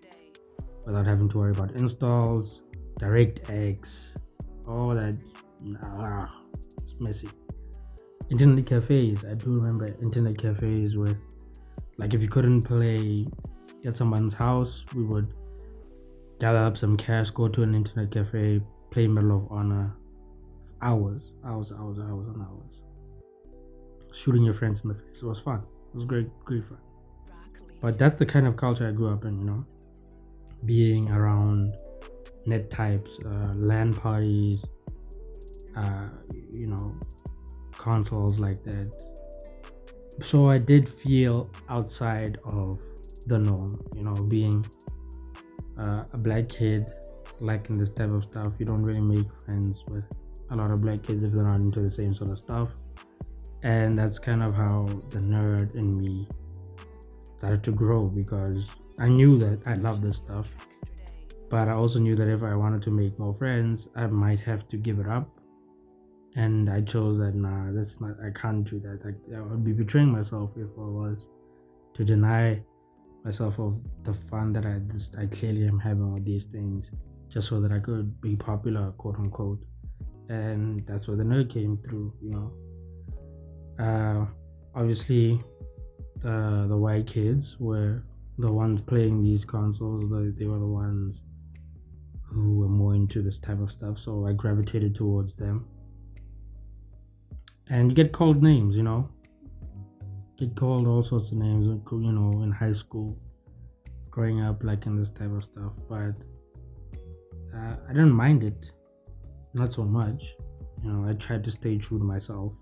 without 0.86 1.06
having 1.06 1.28
to 1.30 1.38
worry 1.38 1.52
about 1.52 1.72
installs, 1.72 2.62
DirectX, 3.00 4.16
all 4.68 4.94
that. 4.96 5.18
It's 6.78 6.96
messy. 7.00 7.30
Internet 8.30 8.66
cafes. 8.68 9.26
I 9.26 9.34
do 9.34 9.60
remember 9.60 9.88
internet 10.02 10.38
cafes 10.38 10.96
with 10.96 11.18
like 11.98 12.14
if 12.14 12.22
you 12.22 12.30
couldn't 12.30 12.62
play 12.62 13.28
at 13.86 13.96
someone's 13.96 14.34
house, 14.34 14.86
we 14.96 15.04
would 15.04 15.34
gather 16.40 16.60
up 16.60 16.78
some 16.78 16.96
cash, 16.96 17.30
go 17.32 17.50
to 17.50 17.64
an 17.64 17.76
internet 17.76 18.12
cafe, 18.12 18.62
play 18.92 19.08
Medal 19.08 19.38
of 19.38 19.52
Honor, 19.52 19.94
hours, 20.82 21.34
hours, 21.46 21.72
hours, 21.72 22.00
hours, 22.00 22.28
and 22.28 22.42
hours. 22.42 22.82
Shooting 24.12 24.44
your 24.44 24.54
friends 24.54 24.82
in 24.84 24.90
the 24.90 24.96
face. 24.96 25.22
It 25.22 25.26
was 25.26 25.40
fun. 25.40 25.64
It 25.90 25.96
was 25.96 26.06
great, 26.06 26.28
great 26.46 26.66
fun. 26.68 26.80
But 27.82 27.98
that's 27.98 28.16
the 28.16 28.26
kind 28.26 28.48
of 28.48 28.58
culture 28.58 28.88
I 28.88 28.92
grew 28.92 29.10
up 29.10 29.26
in, 29.26 29.40
you 29.40 29.46
know, 29.46 29.66
being 30.66 31.10
around 31.12 31.74
net 32.46 32.70
types, 32.70 33.20
uh, 33.26 33.54
LAN 33.56 33.94
parties, 33.94 34.66
uh, 35.76 36.10
you 36.52 36.68
know, 36.68 36.96
consoles 37.72 38.40
like 38.40 38.64
that 38.64 38.92
so 40.22 40.50
I 40.50 40.58
did 40.58 40.88
feel 40.88 41.50
outside 41.70 42.38
of 42.44 42.80
the 43.28 43.38
norm, 43.38 43.82
you 43.96 44.04
know, 44.04 44.16
being 44.16 44.66
uh, 45.78 46.04
a 46.12 46.18
black 46.18 46.50
kid, 46.50 46.88
liking 47.40 47.78
this 47.78 47.90
type 47.90 48.10
of 48.10 48.24
stuff. 48.24 48.54
You 48.60 48.66
don't 48.66 48.84
really 48.84 49.02
make 49.02 49.28
friends 49.46 49.84
with 49.88 50.04
a 50.52 50.56
lot 50.56 50.72
of 50.72 50.82
black 50.82 51.04
kids 51.04 51.24
if 51.24 51.32
they're 51.32 51.44
not 51.44 51.58
into 51.58 51.82
the 51.82 51.90
same 51.90 52.14
sort 52.14 52.32
of 52.32 52.38
stuff. 52.38 52.70
And 53.64 53.98
that's 53.98 54.20
kind 54.20 54.42
of 54.42 54.56
how 54.56 54.86
the 55.10 55.20
nerd 55.20 55.76
in 55.76 55.98
me 55.98 56.28
started 57.38 57.64
to 57.64 57.72
grow 57.72 58.08
because 58.08 58.72
I 58.98 59.10
knew 59.10 59.38
that 59.40 59.68
I 59.68 59.76
love 59.76 60.02
this 60.02 60.18
stuff. 60.18 60.50
But 61.50 61.68
I 61.68 61.74
also 61.74 62.00
knew 62.00 62.16
that 62.16 62.28
if 62.28 62.44
I 62.44 62.56
wanted 62.56 62.82
to 62.84 62.92
make 62.92 63.18
more 63.18 63.34
friends, 63.34 63.90
I 63.96 64.08
might 64.08 64.40
have 64.42 64.68
to 64.70 64.78
give 64.78 65.00
it 65.00 65.08
up 65.08 65.40
and 66.36 66.70
I 66.70 66.82
chose 66.82 67.18
that 67.20 67.36
nah, 67.36 67.72
that's 67.72 68.00
not 68.00 68.16
I 68.24 68.30
can't 68.30 68.64
do 68.64 68.80
that. 68.80 69.00
I, 69.06 69.38
I 69.38 69.42
would 69.42 69.64
be 69.64 69.74
betraying 69.74 70.12
myself 70.12 70.52
if 70.56 70.70
I 70.78 70.82
was 70.82 71.30
to 71.96 72.06
deny 72.06 72.62
myself 73.24 73.60
of 73.60 73.80
the 74.04 74.14
fun 74.14 74.54
that 74.54 74.66
I 74.66 74.80
this, 74.88 75.12
I 75.18 75.26
clearly 75.26 75.68
am 75.68 75.80
having 75.80 76.14
with 76.14 76.26
these 76.26 76.46
things, 76.46 76.92
just 77.30 77.48
so 77.48 77.60
that 77.62 77.72
I 77.72 77.80
could 77.80 78.22
be 78.22 78.36
popular, 78.36 78.92
quote 78.98 79.18
unquote. 79.18 79.60
And 80.30 80.86
that's 80.86 81.08
where 81.08 81.18
the 81.18 81.24
nerd 81.24 81.50
came 81.50 81.78
through, 81.78 82.14
you 82.22 82.30
know. 82.30 82.54
Uh, 83.84 84.26
obviously, 84.76 85.42
the 86.22 86.66
the 86.70 86.78
white 86.78 87.08
kids 87.08 87.58
were 87.60 88.04
the 88.38 88.52
ones 88.52 88.82
playing 88.82 89.24
these 89.24 89.44
consoles. 89.44 90.10
The, 90.10 90.34
they 90.38 90.46
were 90.46 90.60
the 90.60 90.74
ones 90.84 91.24
who 92.22 92.60
were 92.60 92.68
more 92.68 92.94
into 92.94 93.22
this 93.22 93.40
type 93.40 93.60
of 93.60 93.72
stuff, 93.72 93.98
so 93.98 94.28
I 94.28 94.34
gravitated 94.34 94.94
towards 94.94 95.34
them 95.34 95.66
and 97.70 97.92
you 97.92 97.96
get 97.96 98.12
called 98.12 98.42
names 98.42 98.76
you 98.76 98.84
know 98.84 99.08
get 100.38 100.56
called 100.56 100.88
all 100.88 101.02
sorts 101.02 101.32
of 101.32 101.38
names 101.38 101.66
you 101.68 102.12
know 102.12 102.42
in 102.44 102.52
high 102.52 102.74
school 102.74 103.18
growing 104.10 104.42
up 104.42 104.64
like 104.64 104.86
in 104.86 104.96
this 104.96 105.10
type 105.10 105.32
of 105.32 105.44
stuff 105.44 105.72
but 105.88 106.16
uh, 107.56 107.76
i 107.88 107.94
didn't 107.94 108.12
mind 108.12 108.44
it 108.44 108.72
not 109.54 109.74
so 109.74 109.84
much 109.84 110.36
you 110.84 110.92
know 110.92 111.10
i 111.10 111.14
tried 111.14 111.44
to 111.44 111.52
stay 111.52 111.78
true 111.78 111.98
to 111.98 112.04
myself 112.04 112.56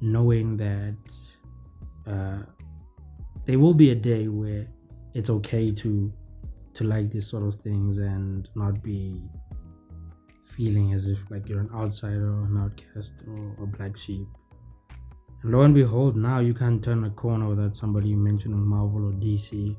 knowing 0.00 0.56
that 0.56 0.96
uh, 2.06 2.42
there 3.44 3.58
will 3.58 3.74
be 3.74 3.90
a 3.90 3.94
day 3.94 4.28
where 4.28 4.66
it's 5.14 5.30
okay 5.30 5.70
to 5.70 6.12
to 6.74 6.84
like 6.84 7.10
these 7.10 7.28
sort 7.28 7.42
of 7.42 7.54
things 7.56 7.98
and 7.98 8.48
not 8.54 8.82
be 8.82 9.22
feeling 10.56 10.92
as 10.92 11.06
if 11.08 11.18
like 11.30 11.48
you're 11.48 11.60
an 11.60 11.70
outsider 11.74 12.28
or 12.28 12.44
an 12.44 12.58
outcast 12.58 13.14
or 13.26 13.64
a 13.64 13.66
black 13.66 13.96
sheep. 13.96 14.26
And 15.42 15.52
lo 15.52 15.62
and 15.62 15.74
behold, 15.74 16.16
now 16.16 16.38
you 16.40 16.54
can't 16.54 16.82
turn 16.82 17.04
a 17.04 17.10
corner 17.10 17.48
without 17.48 17.76
somebody 17.76 18.14
mentioning 18.14 18.58
Marvel 18.58 19.08
or 19.08 19.12
DC 19.12 19.76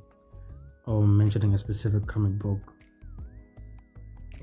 or 0.86 1.08
mentioning 1.08 1.54
a 1.54 1.58
specific 1.58 2.06
comic 2.06 2.34
book 2.38 2.73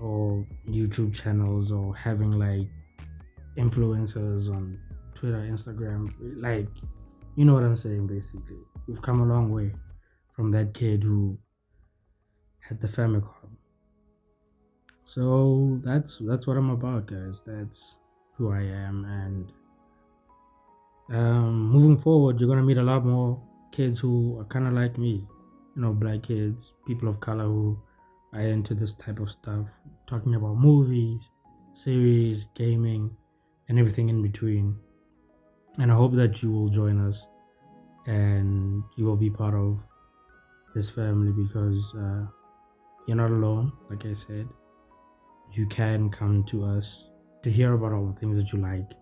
or 0.00 0.46
YouTube 0.68 1.14
channels 1.14 1.70
or 1.70 1.94
having 1.94 2.32
like 2.32 2.68
influencers 3.56 4.48
on 4.48 4.78
Twitter, 5.14 5.48
Instagram. 5.50 6.10
Like, 6.40 6.68
you 7.36 7.44
know 7.44 7.54
what 7.54 7.62
I'm 7.62 7.76
saying 7.76 8.06
basically. 8.06 8.58
We've 8.86 9.02
come 9.02 9.20
a 9.20 9.26
long 9.26 9.52
way 9.52 9.72
from 10.34 10.50
that 10.52 10.74
kid 10.74 11.02
who 11.02 11.38
had 12.60 12.80
the 12.80 12.88
Famicom 12.88 13.50
so 15.10 15.80
that's 15.82 16.18
that's 16.18 16.46
what 16.46 16.56
i'm 16.56 16.70
about 16.70 17.04
guys 17.06 17.42
that's 17.44 17.96
who 18.36 18.52
i 18.52 18.60
am 18.60 19.04
and 19.04 19.52
um, 21.12 21.68
moving 21.70 21.98
forward 21.98 22.38
you're 22.38 22.48
gonna 22.48 22.62
meet 22.62 22.78
a 22.78 22.82
lot 22.82 23.04
more 23.04 23.42
kids 23.72 23.98
who 23.98 24.38
are 24.38 24.44
kind 24.44 24.68
of 24.68 24.72
like 24.72 24.96
me 24.98 25.26
you 25.74 25.82
know 25.82 25.92
black 25.92 26.22
kids 26.22 26.74
people 26.86 27.08
of 27.08 27.18
color 27.18 27.42
who 27.42 27.76
are 28.33 28.40
into 28.40 28.75
this 28.75 28.95
type 28.95 29.19
of 29.19 29.31
stuff 29.31 29.66
talking 30.07 30.35
about 30.35 30.57
movies 30.57 31.29
series 31.75 32.47
gaming 32.55 33.11
and 33.69 33.79
everything 33.79 34.09
in 34.09 34.23
between 34.23 34.77
and 35.79 35.90
i 35.90 35.95
hope 35.95 36.12
that 36.12 36.43
you 36.43 36.51
will 36.51 36.69
join 36.69 37.01
us 37.07 37.27
and 38.07 38.83
you 38.97 39.05
will 39.05 39.16
be 39.16 39.31
part 39.31 39.55
of 39.55 39.79
this 40.75 40.90
family 40.90 41.33
because 41.33 41.93
uh, 41.97 42.25
you're 43.07 43.16
not 43.16 43.31
alone 43.31 43.73
like 43.88 44.05
i 44.07 44.12
said 44.12 44.49
you 45.53 45.66
can 45.66 46.09
come 46.11 46.45
to 46.45 46.64
us 46.64 47.11
to 47.43 47.51
hear 47.51 47.73
about 47.75 47.93
all 47.93 48.07
the 48.07 48.19
things 48.19 48.37
that 48.37 48.53
you 48.53 48.61
like. 48.61 48.93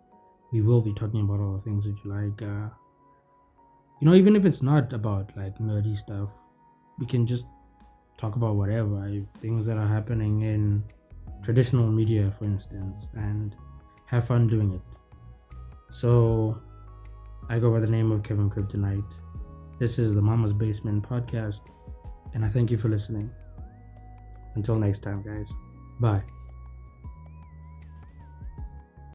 We 0.53 0.62
will 0.62 0.81
be 0.81 0.95
talking 0.95 1.21
about 1.21 1.41
all 1.41 1.57
the 1.57 1.62
things 1.62 1.85
that 1.85 1.97
you 2.05 2.11
like. 2.11 2.41
Uh, 2.41 2.69
you 4.01 4.09
know, 4.09 4.14
even 4.14 4.37
if 4.37 4.45
it's 4.45 4.62
not 4.62 4.93
about 4.93 5.37
like 5.37 5.59
nerdy 5.59 5.97
stuff, 5.97 6.31
we 6.99 7.07
can 7.07 7.27
just 7.27 7.45
talk 8.18 8.37
about 8.37 8.57
whatever 8.57 9.11
things 9.38 9.64
that 9.66 9.76
are 9.76 9.87
happening 9.87 10.42
in 10.42 10.83
traditional 11.42 11.87
media, 11.90 12.33
for 12.38 12.44
instance, 12.44 13.07
and 13.14 13.54
have 14.07 14.26
fun 14.26 14.48
doing 14.48 14.72
it. 14.72 14.83
So, 15.90 16.61
I 17.48 17.59
go 17.59 17.70
by 17.72 17.81
the 17.81 17.87
name 17.87 18.12
of 18.12 18.22
Kevin 18.22 18.50
Kryptonite. 18.50 19.14
This 19.78 19.98
is 19.98 20.12
the 20.12 20.20
Mama's 20.20 20.52
Basement 20.52 21.09
podcast, 21.09 21.61
and 22.35 22.44
I 22.44 22.48
thank 22.48 22.70
you 22.70 22.76
for 22.76 22.88
listening. 22.88 23.31
Until 24.57 24.74
next 24.74 25.00
time, 25.00 25.22
guys. 25.22 25.50
Bye. 26.00 26.38